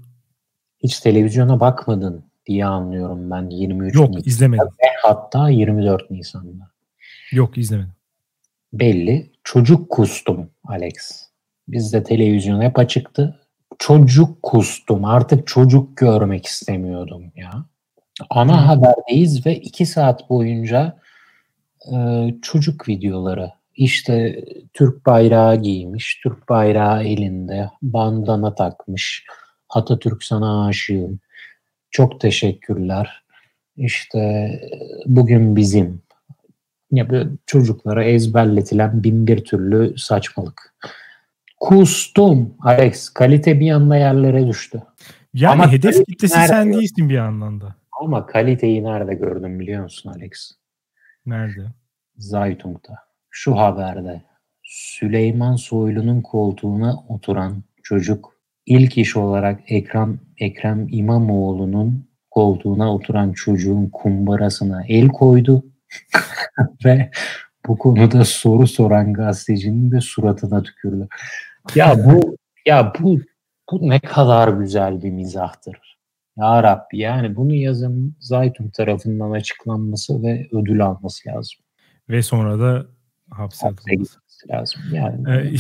hiç 0.82 1.00
televizyona 1.00 1.60
bakmadın 1.60 2.24
diye 2.46 2.64
anlıyorum 2.66 3.30
ben 3.30 3.50
23 3.50 3.94
Yok 3.94 4.08
Nisan 4.10 4.22
izlemedim. 4.26 4.66
ve 4.66 4.86
hatta 5.02 5.48
24 5.48 6.10
Nisan'da. 6.10 6.70
Yok 7.32 7.58
izlemedim. 7.58 7.92
Belli 8.72 9.32
çocuk 9.44 9.90
kustum 9.90 10.50
Alex. 10.64 11.28
Bizde 11.68 12.02
televizyon 12.04 12.60
hep 12.62 12.78
açıktı. 12.78 13.40
Çocuk 13.78 14.42
kustum. 14.42 15.04
Artık 15.04 15.46
çocuk 15.46 15.96
görmek 15.96 16.46
istemiyordum 16.46 17.32
ya. 17.36 17.50
Ana 18.30 18.62
Hı. 18.62 18.66
haberdeyiz 18.66 19.46
ve 19.46 19.56
iki 19.56 19.86
saat 19.86 20.30
boyunca 20.30 20.98
e, 21.94 22.28
çocuk 22.42 22.88
videoları. 22.88 23.50
İşte 23.76 24.44
Türk 24.72 25.06
bayrağı 25.06 25.56
giymiş, 25.56 26.20
Türk 26.22 26.48
bayrağı 26.48 27.04
elinde, 27.04 27.70
bandana 27.82 28.54
takmış. 28.54 29.24
Atatürk 29.68 30.24
sana 30.24 30.66
aşığım. 30.66 31.20
Çok 31.90 32.20
teşekkürler. 32.20 33.22
İşte 33.76 34.18
e, 34.18 34.70
bugün 35.06 35.56
bizim. 35.56 36.02
Ya 36.90 37.10
böyle 37.10 37.30
çocuklara 37.46 38.04
ezberletilen 38.04 39.04
bin 39.04 39.26
bir 39.26 39.44
türlü 39.44 39.98
saçmalık. 39.98 40.74
Kustum 41.60 42.54
Alex. 42.60 43.08
Kalite 43.08 43.60
bir 43.60 43.70
anda 43.70 43.96
yerlere 43.96 44.46
düştü. 44.46 44.82
Yani 45.34 45.52
Ama 45.52 45.72
hedef 45.72 46.06
kitlesi 46.06 46.34
sen 46.46 46.72
değilsin 46.72 47.08
bir 47.08 47.14
yandan 47.14 47.60
da. 47.60 47.74
Ama 48.00 48.26
kaliteyi 48.26 48.84
nerede 48.84 49.14
gördüm 49.14 49.60
biliyor 49.60 49.82
musun 49.82 50.12
Alex? 50.16 50.61
Nerede? 51.26 51.66
Zaytung'da. 52.16 52.98
Şu 53.30 53.56
haberde 53.56 54.22
Süleyman 54.62 55.56
Soylu'nun 55.56 56.20
koltuğuna 56.22 56.96
oturan 57.08 57.62
çocuk 57.82 58.36
ilk 58.66 58.98
iş 58.98 59.16
olarak 59.16 59.60
Ekrem, 59.68 60.20
Ekrem 60.38 60.86
İmamoğlu'nun 60.90 62.08
koltuğuna 62.30 62.94
oturan 62.94 63.32
çocuğun 63.32 63.88
kumbarasına 63.92 64.84
el 64.88 65.08
koydu 65.08 65.64
ve 66.84 67.10
bu 67.66 67.78
konuda 67.78 68.24
soru 68.24 68.66
soran 68.66 69.12
gazetecinin 69.12 69.90
de 69.90 70.00
suratına 70.00 70.62
tükürdü. 70.62 71.08
Ya 71.74 72.04
bu 72.04 72.36
ya 72.66 72.92
bu 73.00 73.20
bu 73.70 73.88
ne 73.88 74.00
kadar 74.00 74.48
güzel 74.48 75.02
bir 75.02 75.10
mizahtır. 75.10 75.91
Ya 76.36 76.62
Rabbi 76.62 76.98
yani 76.98 77.36
bunu 77.36 77.54
yazın 77.54 78.16
Zaytun 78.20 78.68
tarafından 78.68 79.30
açıklanması 79.30 80.22
ve 80.22 80.48
ödül 80.52 80.84
alması 80.84 81.28
lazım. 81.28 81.60
Ve 82.08 82.22
sonra 82.22 82.60
da 82.60 82.86
hapse 83.30 83.68
atılması. 83.68 84.18
lazım. 84.50 84.80
Yani 84.92 85.30
Ee, 85.30 85.54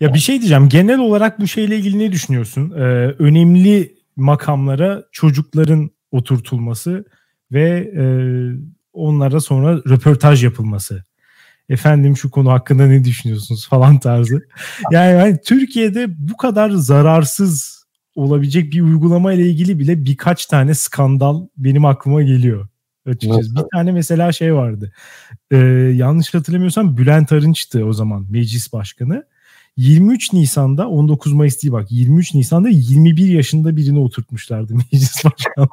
ya 0.04 0.14
bir 0.14 0.18
şey 0.18 0.38
diyeceğim. 0.38 0.68
Genel 0.68 0.98
olarak 0.98 1.40
bu 1.40 1.46
şeyle 1.46 1.76
ilgili 1.76 1.98
ne 1.98 2.12
düşünüyorsun? 2.12 2.70
Ee, 2.70 2.82
önemli 3.18 3.94
makamlara 4.16 5.04
çocukların 5.12 5.90
oturtulması 6.10 7.04
ve 7.52 7.92
e, 7.96 8.04
onlara 8.92 9.40
sonra 9.40 9.76
röportaj 9.76 10.44
yapılması. 10.44 11.04
Efendim 11.68 12.16
şu 12.16 12.30
konu 12.30 12.52
hakkında 12.52 12.86
ne 12.86 13.04
düşünüyorsunuz 13.04 13.68
falan 13.68 13.98
tarzı. 13.98 14.48
Yani 14.90 15.18
ben 15.18 15.38
Türkiye'de 15.44 16.06
bu 16.28 16.36
kadar 16.36 16.70
zararsız 16.70 17.81
olabilecek 18.14 18.72
bir 18.72 18.80
uygulama 18.80 19.32
ile 19.32 19.46
ilgili 19.46 19.78
bile 19.78 20.04
birkaç 20.04 20.46
tane 20.46 20.74
skandal 20.74 21.46
benim 21.56 21.84
aklıma 21.84 22.22
geliyor. 22.22 22.68
Açıkçası. 23.06 23.54
Nasıl? 23.54 23.64
Bir 23.64 23.70
tane 23.74 23.92
mesela 23.92 24.32
şey 24.32 24.54
vardı. 24.54 24.92
Ee, 25.50 25.56
yanlış 25.94 26.34
hatırlamıyorsam 26.34 26.96
Bülent 26.96 27.32
Arınç'tı 27.32 27.84
o 27.84 27.92
zaman 27.92 28.26
meclis 28.30 28.72
başkanı. 28.72 29.24
23 29.76 30.32
Nisan'da 30.32 30.88
19 30.88 31.32
Mayıs 31.32 31.62
değil 31.62 31.72
bak 31.72 31.92
23 31.92 32.34
Nisan'da 32.34 32.68
21 32.68 33.28
yaşında 33.28 33.76
birini 33.76 33.98
oturtmuşlardı 33.98 34.74
meclis 34.92 35.24
başkanı. 35.24 35.68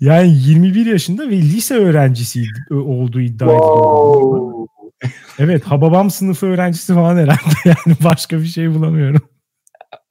yani 0.00 0.38
21 0.38 0.86
yaşında 0.86 1.28
ve 1.28 1.36
lise 1.36 1.74
öğrencisi 1.74 2.44
olduğu 2.70 3.20
iddia 3.20 3.46
ediliyor. 3.46 4.66
Evet 5.38 5.64
Hababam 5.64 6.10
sınıfı 6.10 6.46
öğrencisi 6.46 6.94
falan 6.94 7.16
herhalde 7.16 7.54
yani 7.64 7.96
başka 8.04 8.38
bir 8.38 8.46
şey 8.46 8.74
bulamıyorum. 8.74 9.22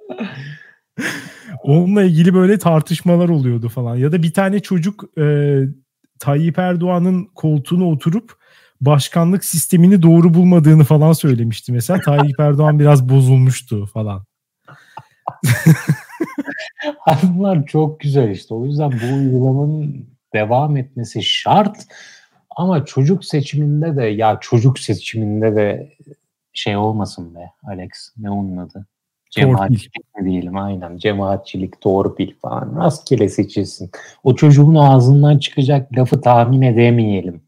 Onunla 1.63 2.03
ilgili 2.03 2.33
böyle 2.33 2.59
tartışmalar 2.59 3.29
oluyordu 3.29 3.69
falan. 3.69 3.95
Ya 3.95 4.11
da 4.11 4.23
bir 4.23 4.33
tane 4.33 4.59
çocuk 4.59 5.19
e, 5.19 5.57
Tayyip 6.19 6.59
Erdoğan'ın 6.59 7.25
koltuğuna 7.35 7.85
oturup 7.85 8.33
başkanlık 8.81 9.45
sistemini 9.45 10.01
doğru 10.01 10.33
bulmadığını 10.33 10.83
falan 10.83 11.13
söylemişti. 11.13 11.71
Mesela 11.71 12.01
Tayyip 12.01 12.39
Erdoğan 12.39 12.79
biraz 12.79 13.09
bozulmuştu 13.09 13.85
falan. 13.85 14.25
Bunlar 17.23 17.65
çok 17.65 17.99
güzel 17.99 18.29
işte. 18.29 18.53
O 18.53 18.65
yüzden 18.65 18.91
bu 18.91 19.15
uygulamanın 19.15 20.09
devam 20.33 20.77
etmesi 20.77 21.23
şart. 21.23 21.77
Ama 22.55 22.85
çocuk 22.85 23.25
seçiminde 23.25 23.95
de 23.95 24.03
ya 24.03 24.37
çocuk 24.41 24.79
seçiminde 24.79 25.55
de 25.55 25.93
şey 26.53 26.77
olmasın 26.77 27.35
be 27.35 27.51
Alex. 27.63 27.89
Ne 28.17 28.29
onun 28.29 28.57
adı? 28.57 28.85
Cemaatçilik 29.31 30.15
mi 30.17 30.29
diyelim 30.29 30.57
aynen. 30.57 30.97
Cemaatçilik, 30.97 31.81
torpil 31.81 32.33
falan. 32.41 32.75
Rastgele 32.75 33.29
seçilsin. 33.29 33.91
O 34.23 34.35
çocuğun 34.35 34.75
ağzından 34.75 35.37
çıkacak 35.37 35.97
lafı 35.97 36.21
tahmin 36.21 36.61
edemeyelim. 36.61 37.41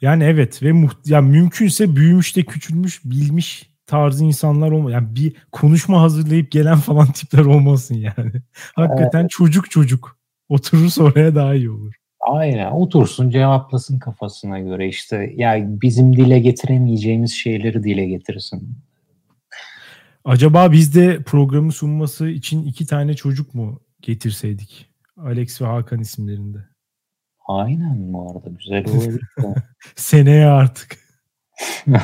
Yani 0.00 0.24
evet 0.24 0.62
ve 0.62 0.68
muht- 0.68 1.10
yani 1.10 1.30
mümkünse 1.30 1.96
büyümüş 1.96 2.36
de 2.36 2.42
küçülmüş 2.42 3.04
bilmiş 3.04 3.70
tarzı 3.86 4.24
insanlar 4.24 4.70
olma. 4.70 4.90
Yani 4.90 5.16
bir 5.16 5.36
konuşma 5.52 6.02
hazırlayıp 6.02 6.50
gelen 6.50 6.76
falan 6.76 7.06
tipler 7.06 7.44
olmasın 7.44 7.94
yani. 7.94 8.32
Hakikaten 8.74 9.28
çocuk 9.28 9.70
çocuk. 9.70 10.18
Oturursa 10.48 11.04
oraya 11.04 11.34
daha 11.34 11.54
iyi 11.54 11.70
olur. 11.70 11.94
Aynen 12.26 12.70
otursun 12.70 13.30
cevaplasın 13.30 13.98
kafasına 13.98 14.58
göre 14.58 14.88
işte 14.88 15.32
yani 15.36 15.80
bizim 15.82 16.16
dile 16.16 16.38
getiremeyeceğimiz 16.38 17.32
şeyleri 17.32 17.82
dile 17.82 18.06
getirsin. 18.06 18.78
Acaba 20.24 20.72
biz 20.72 20.94
de 20.94 21.22
programı 21.22 21.72
sunması 21.72 22.28
için 22.28 22.66
iki 22.66 22.86
tane 22.86 23.14
çocuk 23.14 23.54
mu 23.54 23.80
getirseydik? 24.02 24.90
Alex 25.16 25.62
ve 25.62 25.66
Hakan 25.66 26.00
isimlerinde. 26.00 26.58
Aynen 27.46 28.12
bu 28.12 28.30
arada 28.30 28.50
güzel 28.58 28.84
olabilir. 28.88 29.22
Seneye 29.96 30.46
artık. 30.46 30.98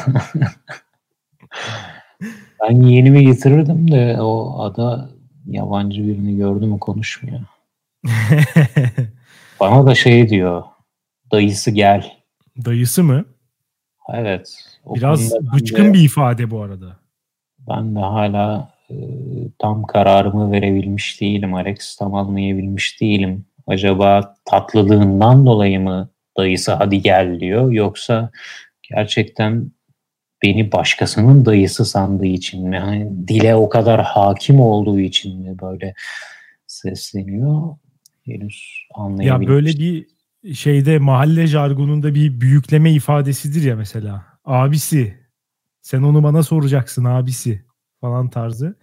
ben 2.62 2.80
yeğenimi 2.80 3.26
getirirdim 3.26 3.90
de 3.90 4.16
o 4.20 4.62
ada 4.62 5.10
yabancı 5.46 6.06
birini 6.06 6.36
gördü 6.36 6.66
mü 6.66 6.78
konuşmuyor. 6.78 7.40
Bana 9.60 9.86
da 9.86 9.94
şey 9.94 10.28
diyor. 10.28 10.62
Dayısı 11.32 11.70
gel. 11.70 12.12
Dayısı 12.64 13.04
mı? 13.04 13.24
Evet. 14.14 14.54
Biraz 14.94 15.32
bıçkın 15.54 15.88
de- 15.88 15.92
bir 15.92 16.04
ifade 16.04 16.50
bu 16.50 16.62
arada. 16.62 16.96
Ben 17.68 17.94
de 17.94 17.98
hala 17.98 18.72
e, 18.90 18.94
tam 19.58 19.82
kararımı 19.82 20.52
verebilmiş 20.52 21.20
değilim. 21.20 21.54
Alex 21.54 21.96
tam 21.96 22.14
anlayabilmiş 22.14 23.00
değilim. 23.00 23.46
Acaba 23.66 24.34
tatlılığından 24.44 25.46
dolayı 25.46 25.80
mı 25.80 26.08
dayısı 26.36 26.72
hadi 26.72 27.02
gel 27.02 27.40
diyor 27.40 27.72
yoksa 27.72 28.30
gerçekten 28.82 29.70
beni 30.42 30.72
başkasının 30.72 31.44
dayısı 31.44 31.84
sandığı 31.84 32.26
için 32.26 32.68
mi? 32.68 32.78
Hani 32.78 33.28
dile 33.28 33.54
o 33.54 33.68
kadar 33.68 34.02
hakim 34.02 34.60
olduğu 34.60 35.00
için 35.00 35.42
mi 35.42 35.58
böyle 35.62 35.94
sesleniyor? 36.66 37.76
Henüz 38.24 38.86
anlayabilirim. 38.94 39.42
Ya 39.42 39.48
böyle 39.48 39.68
bir 39.68 40.06
şeyde 40.54 40.98
mahalle 40.98 41.46
jargonunda 41.46 42.14
bir 42.14 42.40
büyükleme 42.40 42.92
ifadesidir 42.92 43.62
ya 43.62 43.76
mesela. 43.76 44.26
Abisi 44.44 45.20
sen 45.82 46.02
onu 46.02 46.22
bana 46.22 46.42
soracaksın 46.42 47.04
abisi 47.04 47.64
falan 48.00 48.30
tarzı. 48.30 48.78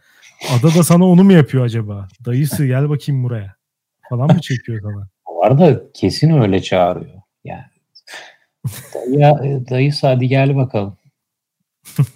Ada 0.59 0.67
da 0.67 0.83
sana 0.83 1.05
onu 1.05 1.23
mu 1.23 1.33
yapıyor 1.33 1.65
acaba? 1.65 2.07
Dayısı 2.25 2.65
gel 2.65 2.89
bakayım 2.89 3.23
buraya 3.23 3.55
falan 4.09 4.35
mı 4.35 4.41
çekiyor 4.41 4.81
sana? 4.81 5.09
Bu 5.27 5.45
arada 5.45 5.91
kesin 5.93 6.41
öyle 6.41 6.61
çağırıyor. 6.61 7.21
Yani 7.43 7.63
dayı, 8.93 9.65
dayısı 9.69 10.07
hadi 10.07 10.27
gel 10.27 10.55
bakalım. 10.55 10.97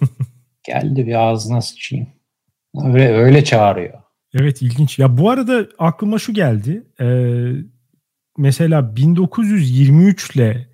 Geldi 0.64 1.06
bir 1.06 1.14
ağzına 1.14 1.60
sıçayım. 1.60 2.08
Öyle, 2.84 3.08
öyle 3.08 3.44
çağırıyor. 3.44 4.02
Evet 4.34 4.62
ilginç. 4.62 4.98
Ya 4.98 5.18
bu 5.18 5.30
arada 5.30 5.68
aklıma 5.78 6.18
şu 6.18 6.34
geldi. 6.34 6.86
Ee, 7.00 7.52
mesela 8.38 8.96
1923 8.96 10.36
ile 10.36 10.68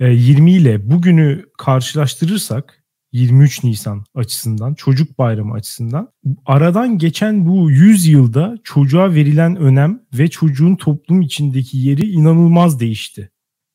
e, 0.00 0.12
20 0.12 0.52
ile 0.52 0.90
bugünü 0.90 1.44
karşılaştırırsak 1.58 2.82
23 3.12 3.64
Nisan 3.64 4.04
açısından, 4.14 4.74
çocuk 4.74 5.18
bayramı 5.18 5.54
açısından 5.54 6.08
aradan 6.46 6.98
geçen 6.98 7.46
bu 7.46 7.70
100 7.70 8.06
yılda 8.06 8.56
çocuğa 8.64 9.14
verilen 9.14 9.56
önem 9.56 10.00
ve 10.14 10.28
çocuğun 10.28 10.76
toplum 10.76 11.22
içindeki 11.22 11.78
yeri 11.78 12.10
inanılmaz 12.10 12.80
değişti. 12.80 13.30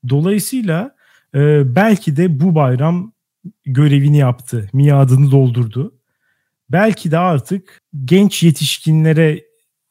Dolayısıyla 0.10 0.96
e, 1.36 1.76
belki 1.76 2.18
de 2.18 2.40
bu 2.40 2.56
bayram 2.56 3.14
görevini 3.66 4.18
yaptı, 4.18 4.70
miadını 4.74 5.32
doldurdu. 5.32 6.01
Belki 6.72 7.12
de 7.12 7.18
artık 7.18 7.82
genç 8.06 8.44
yetişkinlere 8.44 9.44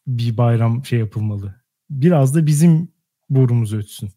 bir 0.07 0.37
bayram 0.37 0.85
şey 0.85 0.99
yapılmalı. 0.99 1.55
Biraz 1.91 2.35
da 2.35 2.47
bizim 2.47 2.89
borumuz 3.31 3.75
ötsün. 3.75 4.11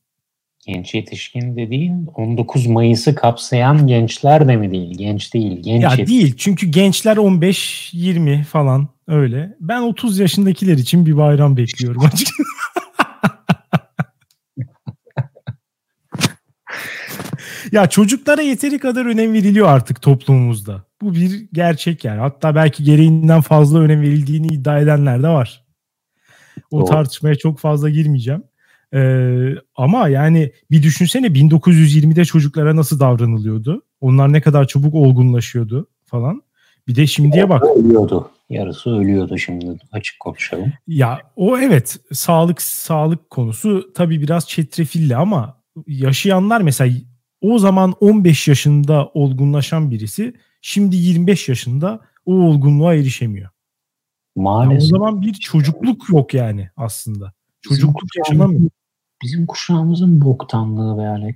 Genç 0.66 0.94
yetişkin 0.94 1.58
dediğin 1.58 2.06
19 2.06 2.68
Mayıs'ı 2.68 3.16
kapsayan 3.16 3.88
gençler 3.88 4.48
de 4.48 4.56
mi 4.58 4.72
değil? 4.72 4.98
Genç 4.98 5.34
değil. 5.34 5.62
Genç 5.64 5.84
ya 5.84 5.90
yetişkin. 5.90 6.08
değil 6.08 6.34
çünkü 6.38 6.68
gençler 6.68 7.18
15-20 7.18 8.44
falan 8.44 8.88
öyle. 9.08 9.56
Ben 9.60 9.82
30 9.82 10.20
yaşındakiler 10.20 10.78
için 10.78 11.06
bir 11.06 11.18
bayram 11.18 11.58
bekliyorum 11.58 12.02
açıkçası. 12.06 12.44
Ya 17.74 17.88
çocuklara 17.90 18.42
yeteri 18.42 18.80
kadar 18.80 19.06
önem 19.06 19.34
veriliyor 19.34 19.68
artık 19.68 20.02
toplumumuzda. 20.02 20.84
Bu 21.02 21.16
bir 21.16 21.48
gerçek 21.54 22.06
yani. 22.06 22.20
Hatta 22.20 22.56
belki 22.56 22.84
gereğinden 22.84 23.42
fazla 23.42 23.80
önem 23.80 24.02
verildiğini 24.02 24.48
iddia 24.48 24.80
edenler 24.80 25.24
de 25.24 25.28
var. 25.28 25.64
O 26.72 26.80
Doğru. 26.80 26.86
tartışmaya 26.86 27.36
çok 27.36 27.60
fazla 27.60 27.90
girmeyeceğim. 27.90 28.44
Ee, 28.94 29.50
ama 29.76 30.08
yani 30.08 30.52
bir 30.72 30.84
düşünsene 30.84 31.28
1920'de 31.28 32.26
çocuklara 32.26 32.76
nasıl 32.76 33.00
davranılıyordu? 33.00 33.82
Onlar 34.02 34.34
ne 34.34 34.42
kadar 34.42 34.68
çabuk 34.68 34.96
olgunlaşıyordu 34.96 35.88
falan. 36.06 36.42
Bir 36.88 36.96
de 36.96 37.08
şimdiye 37.08 37.50
bak. 37.50 37.64
Ölüyordu. 37.78 38.30
Yarısı 38.50 38.90
ölüyordu 38.90 39.38
şimdi 39.38 39.66
açık 39.92 40.20
konuşalım. 40.20 40.74
Ya 40.88 41.20
o 41.36 41.58
evet 41.58 41.98
sağlık 42.12 42.62
sağlık 42.62 43.30
konusu 43.30 43.94
tabii 43.94 44.22
biraz 44.22 44.48
çetrefilli 44.48 45.16
ama 45.16 45.58
yaşayanlar 45.88 46.62
mesela 46.62 46.96
o 47.44 47.60
zaman 47.60 47.92
15 48.00 48.48
yaşında 48.48 49.12
olgunlaşan 49.14 49.92
birisi 49.92 50.34
şimdi 50.62 50.96
25 50.96 51.50
yaşında 51.50 52.00
o 52.26 52.34
olgunluğa 52.34 52.94
erişemiyor. 52.96 53.50
Maalesef. 54.36 54.82
Yani 54.82 54.84
o 54.84 54.98
zaman 54.98 55.22
bir 55.22 55.34
çocukluk 55.34 56.10
yok 56.10 56.34
yani 56.34 56.70
aslında. 56.78 57.34
Çocukluk 57.62 58.18
yaşanamıyor. 58.18 58.70
Bizim 59.24 59.46
kuşağımızın 59.46 60.22
boktanlığı 60.22 60.98
be 60.98 61.08
Alex. 61.08 61.36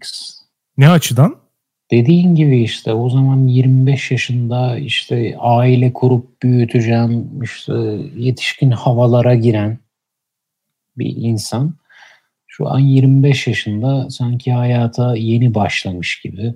Ne 0.77 0.89
açıdan? 0.89 1.35
Dediğin 1.91 2.35
gibi 2.35 2.63
işte 2.63 2.93
o 2.93 3.09
zaman 3.09 3.47
25 3.47 4.11
yaşında 4.11 4.77
işte 4.77 5.35
aile 5.39 5.93
kurup 5.93 6.43
büyüteceğim 6.43 7.41
işte 7.43 7.73
yetişkin 8.15 8.71
havalara 8.71 9.35
giren 9.35 9.79
bir 10.97 11.15
insan 11.15 11.73
şu 12.57 12.69
an 12.69 12.79
25 12.79 13.47
yaşında 13.47 14.09
sanki 14.09 14.53
hayata 14.53 15.15
yeni 15.15 15.53
başlamış 15.53 16.21
gibi 16.21 16.55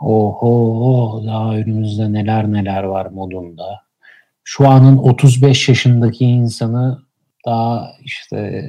oho 0.00 1.22
daha 1.26 1.56
önümüzde 1.56 2.12
neler 2.12 2.52
neler 2.52 2.82
var 2.82 3.06
modunda. 3.06 3.80
Şu 4.44 4.68
anın 4.68 4.96
35 4.96 5.68
yaşındaki 5.68 6.24
insanı 6.24 6.98
daha 7.46 7.92
işte 8.04 8.64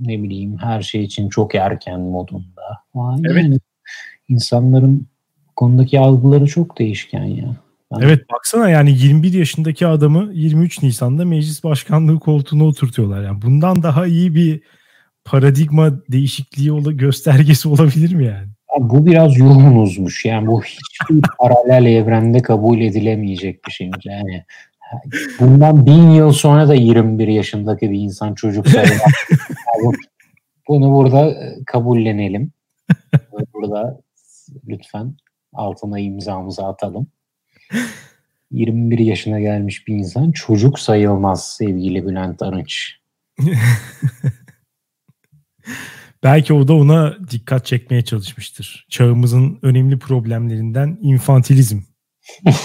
ne 0.00 0.22
bileyim 0.22 0.58
her 0.58 0.82
şey 0.82 1.04
için 1.04 1.28
çok 1.28 1.54
erken 1.54 2.00
modunda. 2.00 2.62
Yani 2.94 3.26
evet. 3.30 3.60
insanların 4.28 5.06
konudaki 5.56 6.00
algıları 6.00 6.46
çok 6.46 6.78
değişken 6.78 7.24
ya. 7.24 7.56
Ben... 7.92 8.00
Evet 8.00 8.30
baksana 8.30 8.70
yani 8.70 8.90
21 8.90 9.32
yaşındaki 9.32 9.86
adamı 9.86 10.30
23 10.32 10.82
Nisan'da 10.82 11.24
meclis 11.24 11.64
başkanlığı 11.64 12.20
koltuğuna 12.20 12.64
oturtuyorlar. 12.64 13.22
Yani 13.22 13.42
bundan 13.42 13.82
daha 13.82 14.06
iyi 14.06 14.34
bir 14.34 14.60
paradigma 15.30 15.90
değişikliği 16.08 16.72
ola, 16.72 16.92
göstergesi 16.92 17.68
olabilir 17.68 18.14
mi 18.14 18.24
yani? 18.24 18.48
Ya 18.72 18.90
bu 18.90 19.06
biraz 19.06 19.38
yoğunuzmuş. 19.38 20.24
Yani 20.24 20.46
bu 20.46 20.62
hiçbir 20.62 21.20
paralel 21.38 21.86
evrende 21.86 22.42
kabul 22.42 22.80
edilemeyecek 22.80 23.64
bir 23.66 23.72
şey. 23.72 23.90
Yani 24.04 24.44
bundan 25.40 25.86
bin 25.86 26.10
yıl 26.10 26.32
sonra 26.32 26.68
da 26.68 26.74
21 26.74 27.28
yaşındaki 27.28 27.90
bir 27.90 27.98
insan 27.98 28.34
çocuk 28.34 28.68
sayılır. 28.68 28.98
Bunu 30.68 30.92
burada 30.92 31.30
e, 31.30 31.64
kabullenelim. 31.66 32.52
Burada 33.54 34.00
lütfen 34.68 35.16
altına 35.52 35.98
imzamızı 35.98 36.66
atalım. 36.66 37.06
21 38.50 38.98
yaşına 38.98 39.40
gelmiş 39.40 39.88
bir 39.88 39.94
insan 39.94 40.32
çocuk 40.32 40.78
sayılmaz 40.78 41.52
sevgili 41.52 42.06
Bülent 42.06 42.42
Arınç. 42.42 42.96
Belki 46.22 46.54
o 46.54 46.68
da 46.68 46.74
ona 46.74 47.16
dikkat 47.30 47.66
çekmeye 47.66 48.04
çalışmıştır. 48.04 48.86
Çağımızın 48.90 49.58
önemli 49.62 49.98
problemlerinden 49.98 50.98
infantilizm. 51.00 51.80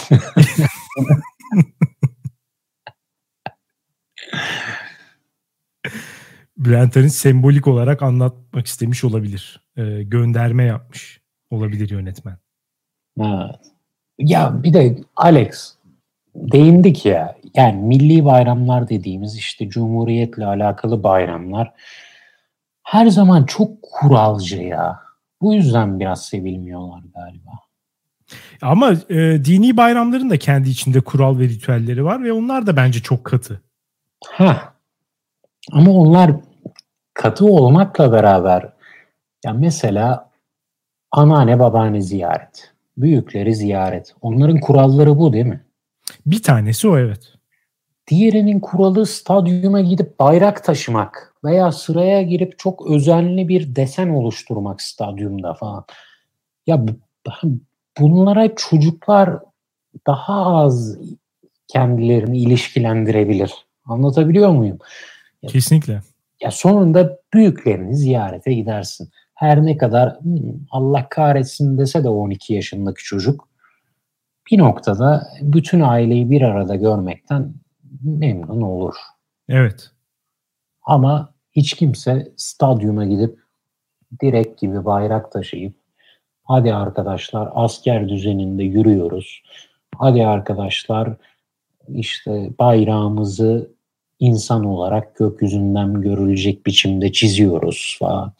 Bülent 6.57 6.97
Arınç 6.97 7.11
sembolik 7.11 7.67
olarak 7.67 8.01
anlatmak 8.01 8.67
istemiş 8.67 9.03
olabilir. 9.03 9.61
Ee, 9.77 10.03
gönderme 10.03 10.63
yapmış 10.63 11.21
olabilir 11.49 11.89
yönetmen. 11.89 12.37
Evet. 13.19 13.55
Ya 14.19 14.63
bir 14.63 14.73
de 14.73 14.97
Alex 15.15 15.75
değindik 16.35 17.05
ya 17.05 17.35
yani 17.55 17.81
milli 17.81 18.25
bayramlar 18.25 18.89
dediğimiz 18.89 19.37
işte 19.37 19.69
cumhuriyetle 19.69 20.45
alakalı 20.45 21.03
bayramlar 21.03 21.73
her 22.85 23.07
zaman 23.07 23.43
çok 23.43 23.81
kuralcı 23.81 24.61
ya. 24.61 24.99
Bu 25.41 25.53
yüzden 25.53 25.99
biraz 25.99 26.25
sevilmiyorlar 26.25 27.03
galiba. 27.15 27.51
Ama 28.61 28.91
e, 29.09 29.45
dini 29.45 29.77
bayramların 29.77 30.29
da 30.29 30.37
kendi 30.37 30.69
içinde 30.69 31.01
kural 31.01 31.39
ve 31.39 31.43
ritüelleri 31.43 32.05
var 32.05 32.23
ve 32.23 32.33
onlar 32.33 32.67
da 32.67 32.75
bence 32.75 32.99
çok 32.99 33.23
katı. 33.23 33.61
Ha. 34.27 34.73
Ama 35.71 35.91
onlar 35.91 36.31
katı 37.13 37.45
olmakla 37.45 38.11
beraber 38.11 38.73
ya 39.45 39.53
mesela 39.53 40.29
anneanne 41.11 41.59
babaanne 41.59 42.01
ziyaret, 42.01 42.73
büyükleri 42.97 43.55
ziyaret. 43.55 44.15
Onların 44.21 44.59
kuralları 44.59 45.19
bu 45.19 45.33
değil 45.33 45.45
mi? 45.45 45.63
Bir 46.25 46.43
tanesi 46.43 46.87
o 46.87 46.97
evet. 46.97 47.34
Diğerinin 48.07 48.59
kuralı 48.59 49.05
stadyuma 49.05 49.81
gidip 49.81 50.19
bayrak 50.19 50.63
taşımak 50.63 51.33
veya 51.43 51.71
sıraya 51.71 52.21
girip 52.21 52.59
çok 52.59 52.91
özenli 52.91 53.47
bir 53.47 53.75
desen 53.75 54.09
oluşturmak 54.09 54.81
stadyumda 54.81 55.53
falan. 55.53 55.85
Ya 56.67 56.85
bunlara 57.99 58.55
çocuklar 58.55 59.39
daha 60.07 60.33
az 60.33 60.97
kendilerini 61.67 62.37
ilişkilendirebilir. 62.37 63.53
Anlatabiliyor 63.85 64.49
muyum? 64.49 64.79
Kesinlikle. 65.47 66.01
Ya 66.41 66.51
sonunda 66.51 67.19
büyüklerini 67.33 67.95
ziyarete 67.95 68.53
gidersin. 68.53 69.09
Her 69.35 69.65
ne 69.65 69.77
kadar 69.77 70.19
hmm, 70.21 70.39
Allah 70.71 71.09
kahretsin 71.09 71.77
dese 71.77 72.03
de 72.03 72.09
12 72.09 72.53
yaşındaki 72.53 73.03
çocuk 73.03 73.47
bir 74.51 74.57
noktada 74.57 75.27
bütün 75.41 75.79
aileyi 75.79 76.29
bir 76.29 76.41
arada 76.41 76.75
görmekten 76.75 77.53
memnun 78.01 78.61
olur. 78.61 78.95
Evet. 79.49 79.91
Ama 80.83 81.33
hiç 81.51 81.73
kimse 81.73 82.31
stadyuma 82.37 83.05
gidip 83.05 83.39
direk 84.21 84.57
gibi 84.57 84.85
bayrak 84.85 85.31
taşıyıp 85.31 85.75
hadi 86.43 86.73
arkadaşlar 86.73 87.49
asker 87.53 88.09
düzeninde 88.09 88.63
yürüyoruz. 88.63 89.43
Hadi 89.97 90.25
arkadaşlar 90.25 91.13
işte 91.87 92.49
bayrağımızı 92.59 93.71
insan 94.19 94.63
olarak 94.63 95.15
gökyüzünden 95.15 96.01
görülecek 96.01 96.65
biçimde 96.65 97.11
çiziyoruz 97.11 97.97
falan. 97.99 98.33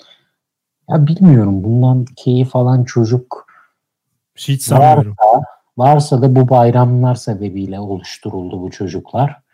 Ya 0.89 1.07
bilmiyorum 1.07 1.63
bundan 1.63 2.05
keyif 2.05 2.55
alan 2.55 2.83
çocuk 2.83 3.47
hiç 4.35 4.61
sanmıyorum. 4.61 5.15
Varsa, 5.23 5.41
varsa 5.77 6.21
da 6.21 6.35
bu 6.35 6.49
bayramlar 6.49 7.15
sebebiyle 7.15 7.79
oluşturuldu 7.79 8.61
bu 8.61 8.71
çocuklar. 8.71 9.44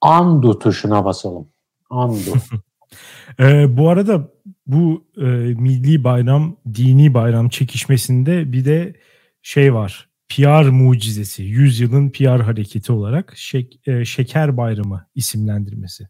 Andu 0.00 0.58
tuşuna 0.58 1.04
basalım. 1.04 1.48
Andu. 1.90 2.34
ee, 3.40 3.76
bu 3.76 3.88
arada 3.88 4.28
bu 4.66 5.04
e, 5.16 5.24
milli 5.54 6.04
bayram, 6.04 6.56
dini 6.74 7.14
bayram 7.14 7.48
çekişmesinde 7.48 8.52
bir 8.52 8.64
de 8.64 8.96
şey 9.42 9.74
var. 9.74 10.08
PR 10.28 10.68
mucizesi, 10.68 11.42
yüzyılın 11.42 12.10
PR 12.10 12.40
hareketi 12.40 12.92
olarak 12.92 13.32
şek, 13.36 13.88
e, 13.88 14.04
Şeker 14.04 14.56
Bayramı 14.56 15.06
isimlendirmesi. 15.14 16.08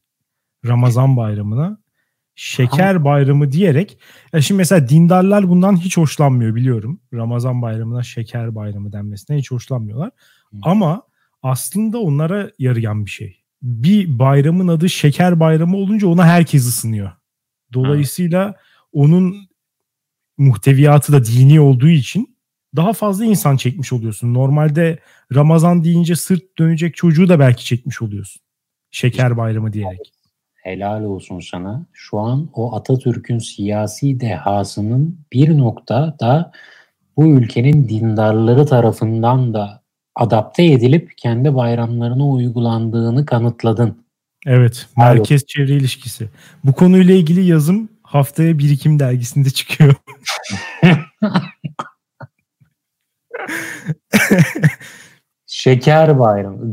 Ramazan 0.66 1.16
bayramına 1.16 1.78
Şeker. 2.34 3.04
Bayramı 3.04 3.52
diyerek 3.52 3.98
ya 4.32 4.40
şimdi 4.40 4.56
mesela 4.56 4.88
dindarlar 4.88 5.48
bundan 5.48 5.76
hiç 5.76 5.96
hoşlanmıyor 5.96 6.54
biliyorum. 6.54 7.00
Ramazan 7.12 7.62
bayramına 7.62 8.02
Şeker 8.02 8.54
Bayramı 8.54 8.92
denmesine 8.92 9.36
hiç 9.36 9.50
hoşlanmıyorlar. 9.50 10.10
Hı. 10.50 10.56
Ama 10.62 11.02
aslında 11.42 11.98
onlara 11.98 12.50
yarayan 12.58 13.06
bir 13.06 13.10
şey. 13.10 13.37
Bir 13.62 14.18
bayramın 14.18 14.68
adı 14.68 14.88
Şeker 14.88 15.40
Bayramı 15.40 15.76
olunca 15.76 16.08
ona 16.08 16.26
herkes 16.26 16.66
ısınıyor. 16.66 17.12
Dolayısıyla 17.72 18.44
ha. 18.44 18.56
onun 18.92 19.48
muhteviyatı 20.38 21.12
da 21.12 21.24
dini 21.24 21.60
olduğu 21.60 21.88
için 21.88 22.36
daha 22.76 22.92
fazla 22.92 23.24
insan 23.24 23.56
çekmiş 23.56 23.92
oluyorsun. 23.92 24.34
Normalde 24.34 24.98
Ramazan 25.34 25.84
deyince 25.84 26.16
sırt 26.16 26.58
dönecek 26.58 26.96
çocuğu 26.96 27.28
da 27.28 27.38
belki 27.38 27.64
çekmiş 27.64 28.02
oluyorsun. 28.02 28.42
Şeker 28.90 29.36
bayramı 29.36 29.72
diyerek. 29.72 30.12
Helal 30.54 31.04
olsun 31.04 31.40
sana. 31.40 31.86
Şu 31.92 32.18
an 32.18 32.50
o 32.52 32.76
Atatürk'ün 32.76 33.38
siyasi 33.38 34.20
dehasının 34.20 35.20
bir 35.32 35.58
noktada 35.58 36.52
bu 37.16 37.26
ülkenin 37.26 37.88
dindarları 37.88 38.66
tarafından 38.66 39.54
da 39.54 39.82
adapte 40.18 40.64
edilip 40.64 41.12
kendi 41.18 41.54
bayramlarına 41.54 42.28
uygulandığını 42.28 43.26
kanıtladın. 43.26 44.04
Evet, 44.46 44.86
merkez 44.96 45.46
çevre 45.46 45.72
ilişkisi. 45.72 46.28
Bu 46.64 46.72
konuyla 46.72 47.14
ilgili 47.14 47.44
yazım 47.44 47.88
haftaya 48.02 48.58
Birikim 48.58 48.98
dergisinde 48.98 49.50
çıkıyor. 49.50 49.94
şeker 55.46 56.18
bayramı. 56.18 56.70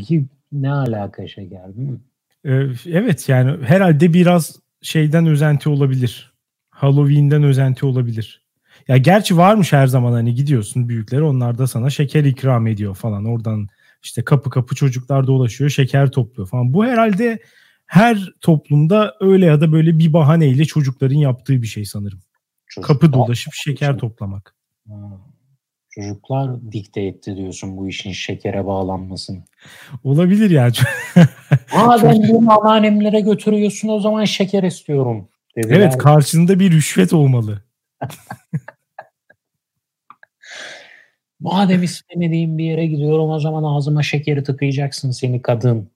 Ne 0.52 0.72
alaka 0.72 1.28
şeker 1.28 1.76
değil 1.76 1.90
mi? 1.90 2.00
Ee, 2.46 2.64
evet 2.86 3.30
yani 3.30 3.66
herhalde 3.66 4.14
biraz 4.14 4.60
şeyden 4.82 5.26
özenti 5.26 5.70
olabilir. 5.70 6.34
Halloween'den 6.70 7.44
özenti 7.44 7.86
olabilir. 7.86 8.45
Ya 8.88 8.98
gerçi 8.98 9.38
varmış 9.38 9.74
her 9.74 9.88
zaman 9.88 10.12
hani 10.12 10.36
gidiyorsun 10.36 10.90
büyükleri 10.90 11.24
onlar 11.24 11.58
da 11.58 11.68
sana 11.68 11.90
şeker 11.90 12.24
ikram 12.24 12.68
ediyor 12.68 12.96
falan. 12.96 13.26
Oradan 13.26 13.68
işte 14.04 14.24
kapı 14.24 14.50
kapı 14.50 14.76
çocuklar 14.76 15.28
dolaşıyor 15.28 15.70
şeker 15.70 16.12
topluyor 16.12 16.50
falan. 16.50 16.74
Bu 16.74 16.86
herhalde 16.86 17.40
her 17.86 18.34
toplumda 18.42 19.16
öyle 19.20 19.46
ya 19.46 19.62
da 19.62 19.72
böyle 19.72 20.00
bir 20.00 20.14
bahaneyle 20.14 20.66
çocukların 20.66 21.16
yaptığı 21.16 21.62
bir 21.62 21.68
şey 21.68 21.86
sanırım. 21.86 22.20
Çocuk 22.68 22.88
kapı 22.88 23.14
dolaşıp 23.14 23.54
şeker 23.54 23.98
toplamak. 23.98 24.56
Hmm. 24.86 24.96
Çocuklar 25.90 26.72
dikte 26.72 27.02
etti 27.02 27.36
diyorsun 27.36 27.78
bu 27.78 27.88
işin 27.88 28.12
şekere 28.12 28.66
bağlanmasını. 28.66 29.44
Olabilir 30.04 30.50
ya. 30.50 30.72
Madem 31.76 32.16
bunu 32.30 32.52
anneannemlere 32.52 33.20
götürüyorsun 33.20 33.88
o 33.88 34.00
zaman 34.00 34.26
şeker 34.26 34.64
istiyorum. 34.64 35.30
Dediler. 35.58 35.76
Evet 35.76 35.98
karşında 35.98 36.60
bir 36.60 36.72
rüşvet 36.72 37.14
olmalı. 37.14 37.62
Madem 41.40 41.84
istemediğim 41.84 42.58
bir 42.58 42.64
yere 42.64 42.86
gidiyorum 42.88 43.30
o 43.30 43.40
zaman 43.40 43.64
ağzıma 43.64 44.04
şekeri 44.04 44.44
tıkayacaksın 44.44 45.12
seni 45.12 45.42
kadın. 45.42 45.90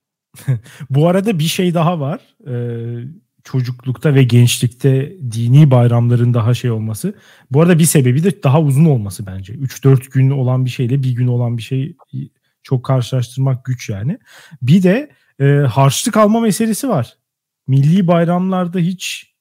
Bu 0.90 1.08
arada 1.08 1.40
bir 1.40 1.44
şey 1.44 1.74
daha 1.74 2.00
var. 2.00 2.20
Ee, 2.48 3.04
çocuklukta 3.44 4.16
ve 4.16 4.24
gençlikte 4.24 5.14
dini 5.32 5.72
bayramların 5.72 6.34
daha 6.34 6.54
şey 6.54 6.72
olması. 6.72 7.14
Bu 7.52 7.62
arada 7.62 7.80
bir 7.80 7.86
sebebi 7.86 8.24
de 8.24 8.44
daha 8.44 8.62
uzun 8.62 8.86
olması 8.86 9.26
bence. 9.26 9.54
3-4 9.54 10.12
gün 10.12 10.30
olan 10.30 10.66
bir 10.66 10.70
şeyle 10.70 11.04
bir 11.04 11.12
gün 11.12 11.28
olan 11.28 11.58
bir 11.58 11.62
şey 11.62 11.96
çok 12.64 12.86
karşılaştırmak 12.86 13.66
güç 13.66 13.90
yani. 13.90 14.20
Bir 14.62 14.84
de 14.84 15.10
e, 15.40 15.46
harçlık 15.46 16.18
alma 16.18 16.40
meselesi 16.40 16.90
var. 16.90 17.18
Milli 17.68 18.08
bayramlarda 18.08 18.80
hiç 18.80 19.34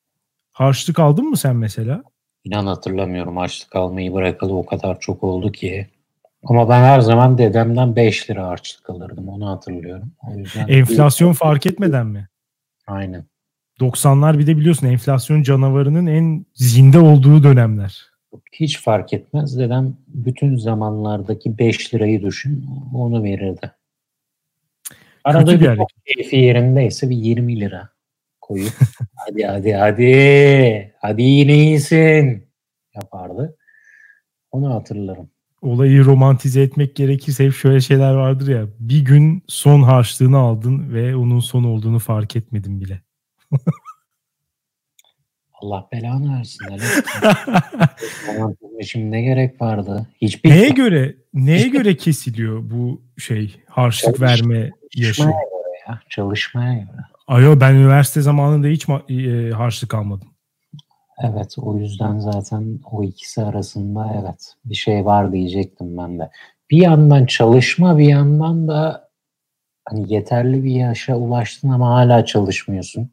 harçlık 0.50 0.98
aldın 0.98 1.24
mı 1.24 1.36
sen 1.36 1.56
mesela? 1.56 2.02
İnan 2.44 2.66
hatırlamıyorum 2.66 3.36
harçlık 3.36 3.76
almayı 3.76 4.12
bırakalı 4.12 4.56
o 4.56 4.66
kadar 4.66 5.00
çok 5.00 5.24
oldu 5.24 5.52
ki. 5.52 5.86
Ama 6.44 6.68
ben 6.68 6.82
her 6.82 7.00
zaman 7.00 7.38
dedemden 7.38 7.96
5 7.96 8.30
lira 8.30 8.46
harçlık 8.48 8.90
alırdım 8.90 9.28
onu 9.28 9.48
hatırlıyorum. 9.48 10.12
O 10.28 10.38
yüzden 10.38 10.68
Enflasyon 10.68 11.32
fark 11.32 11.66
etmeden 11.66 12.06
mi? 12.06 12.28
Aynen. 12.86 13.24
90'lar 13.80 14.38
bir 14.38 14.46
de 14.46 14.56
biliyorsun 14.56 14.86
enflasyon 14.86 15.42
canavarının 15.42 16.06
en 16.06 16.46
zinde 16.54 16.98
olduğu 16.98 17.42
dönemler. 17.42 18.08
Hiç 18.52 18.80
fark 18.80 19.12
etmez. 19.12 19.58
Dedem 19.58 19.96
bütün 20.08 20.56
zamanlardaki 20.56 21.58
5 21.58 21.94
lirayı 21.94 22.22
düşün 22.22 22.66
onu 22.94 23.22
verirdi. 23.22 23.72
Arada 25.24 25.52
Kötü 25.52 25.60
bir, 25.60 25.78
bir 25.78 26.14
keyfi 26.14 26.36
yerindeyse 26.36 27.10
bir 27.10 27.16
20 27.16 27.60
lira 27.60 27.88
koyup 28.48 28.72
hadi 29.14 29.42
hadi 29.44 29.72
hadi 29.72 30.94
hadi 31.00 31.22
yine 31.22 31.54
iyisin 31.54 32.48
yapardı. 32.94 33.56
Onu 34.50 34.74
hatırlarım. 34.74 35.30
Olayı 35.62 36.04
romantize 36.04 36.62
etmek 36.62 36.96
gerekirse 36.96 37.44
hep 37.44 37.54
şöyle 37.54 37.80
şeyler 37.80 38.14
vardır 38.14 38.48
ya. 38.48 38.66
Bir 38.80 39.04
gün 39.04 39.42
son 39.46 39.82
harçlığını 39.82 40.38
aldın 40.38 40.94
ve 40.94 41.16
onun 41.16 41.40
son 41.40 41.64
olduğunu 41.64 41.98
fark 41.98 42.36
etmedin 42.36 42.80
bile. 42.80 43.00
Allah 45.62 45.88
belanı 45.92 46.38
versin. 46.38 46.66
Şimdi 48.82 49.10
ne 49.10 49.22
gerek 49.22 49.60
vardı? 49.60 50.06
Hiçbir 50.22 50.50
neye 50.50 50.68
göre 50.68 51.16
neye 51.34 51.68
göre 51.68 51.96
kesiliyor 51.96 52.70
bu 52.70 53.02
şey 53.18 53.56
harçlık 53.66 54.16
Çalış, 54.16 54.30
verme 54.30 54.70
yaşı? 54.94 55.22
Çalışmaya 55.22 55.42
göre 55.42 55.78
ya. 55.88 56.00
Çalışmaya 56.08 56.74
göre. 56.74 57.02
Ayo 57.28 57.60
ben 57.60 57.74
üniversite 57.74 58.20
zamanında 58.20 58.66
hiç 58.66 58.86
e, 58.88 59.50
harçlık 59.50 59.94
almadım. 59.94 60.28
Evet 61.22 61.54
o 61.58 61.78
yüzden 61.78 62.18
zaten 62.18 62.80
o 62.90 63.04
ikisi 63.04 63.42
arasında 63.42 64.16
evet 64.22 64.54
bir 64.64 64.74
şey 64.74 65.04
var 65.04 65.32
diyecektim 65.32 65.96
ben 65.98 66.18
de. 66.18 66.30
Bir 66.70 66.76
yandan 66.78 67.26
çalışma 67.26 67.98
bir 67.98 68.08
yandan 68.08 68.68
da 68.68 69.08
hani 69.84 70.12
yeterli 70.12 70.64
bir 70.64 70.70
yaşa 70.70 71.16
ulaştın 71.16 71.68
ama 71.68 71.88
hala 71.88 72.24
çalışmıyorsun. 72.24 73.10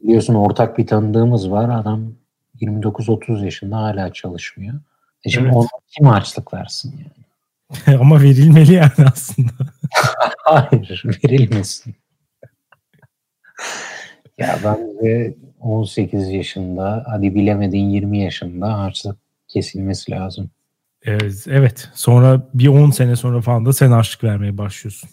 Biliyorsun 0.00 0.34
ortak 0.34 0.78
bir 0.78 0.86
tanıdığımız 0.86 1.50
var. 1.50 1.80
Adam 1.80 2.12
29-30 2.60 3.44
yaşında 3.44 3.76
hala 3.76 4.12
çalışmıyor. 4.12 4.80
E 5.24 5.30
şimdi 5.30 5.46
evet. 5.46 5.56
ona 5.56 5.68
kim 5.88 6.06
harçlık 6.06 6.54
versin 6.54 6.94
yani? 6.98 8.00
Ama 8.00 8.22
verilmeli 8.22 8.72
yani 8.72 8.92
aslında. 9.12 9.52
Hayır 10.38 11.04
verilmesin. 11.24 11.94
Ya 14.38 14.58
bence 14.64 15.34
18 15.60 16.28
yaşında 16.28 17.04
hadi 17.06 17.34
bilemedin 17.34 17.90
20 17.90 18.22
yaşında 18.22 18.78
harçlık 18.78 19.18
kesilmesi 19.48 20.10
lazım. 20.10 20.50
Evet, 21.02 21.46
evet. 21.48 21.88
Sonra 21.94 22.48
bir 22.54 22.68
10 22.68 22.90
sene 22.90 23.16
sonra 23.16 23.40
falan 23.40 23.66
da 23.66 23.72
sen 23.72 23.90
harçlık 23.90 24.24
vermeye 24.24 24.58
başlıyorsun. 24.58 25.10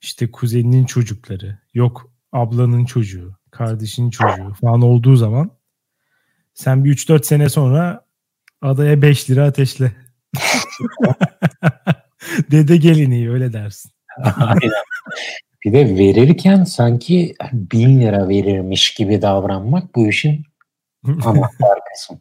İşte 0.00 0.30
kuzeninin 0.30 0.84
çocukları, 0.84 1.58
yok 1.74 2.10
ablanın 2.32 2.84
çocuğu, 2.84 3.36
kardeşinin 3.50 4.10
çocuğu 4.10 4.54
falan 4.60 4.82
olduğu 4.82 5.16
zaman 5.16 5.50
sen 6.54 6.84
bir 6.84 6.96
3-4 6.96 7.24
sene 7.24 7.48
sonra 7.48 8.04
adaya 8.62 9.02
5 9.02 9.30
lira 9.30 9.44
ateşle. 9.44 9.92
Dede 12.50 12.76
gelini 12.76 13.30
öyle 13.30 13.52
dersin. 13.52 13.90
Bir 15.64 15.72
de 15.72 15.98
verirken 15.98 16.64
sanki 16.64 17.34
bin 17.52 18.00
lira 18.00 18.28
verirmiş 18.28 18.94
gibi 18.94 19.22
davranmak 19.22 19.94
bu 19.94 20.08
işin 20.08 20.44
anahtar 21.24 21.78
kısmı. 21.92 22.20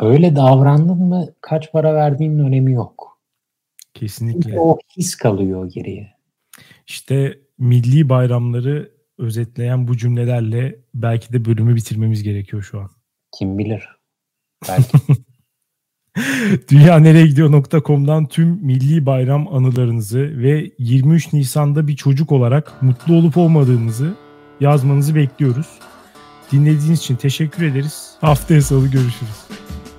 Öyle 0.00 0.36
davrandın 0.36 0.98
mı 0.98 1.28
kaç 1.40 1.72
para 1.72 1.94
verdiğinin 1.94 2.38
önemi 2.38 2.72
yok. 2.72 3.20
Kesinlikle. 3.94 4.42
Çünkü 4.42 4.58
o 4.58 4.78
his 4.96 5.14
kalıyor 5.14 5.70
geriye. 5.70 6.12
İşte 6.86 7.38
milli 7.58 8.08
bayramları 8.08 8.92
özetleyen 9.18 9.88
bu 9.88 9.96
cümlelerle 9.96 10.76
belki 10.94 11.32
de 11.32 11.44
bölümü 11.44 11.76
bitirmemiz 11.76 12.22
gerekiyor 12.22 12.62
şu 12.62 12.80
an. 12.80 12.90
Kim 13.38 13.58
bilir. 13.58 13.88
Belki. 14.68 14.98
Dünyanereyegidiyor.com'dan 16.70 18.26
tüm 18.26 18.48
milli 18.48 19.06
bayram 19.06 19.48
anılarınızı 19.54 20.18
ve 20.18 20.70
23 20.78 21.32
Nisan'da 21.32 21.88
bir 21.88 21.96
çocuk 21.96 22.32
olarak 22.32 22.82
mutlu 22.82 23.14
olup 23.14 23.36
olmadığınızı 23.36 24.14
yazmanızı 24.60 25.14
bekliyoruz. 25.14 25.66
Dinlediğiniz 26.52 26.98
için 26.98 27.16
teşekkür 27.16 27.62
ederiz. 27.62 28.10
Haftaya 28.20 28.62
salı 28.62 28.88
görüşürüz. 28.88 29.46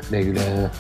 Güle 0.10 0.22
güle. 0.22 0.72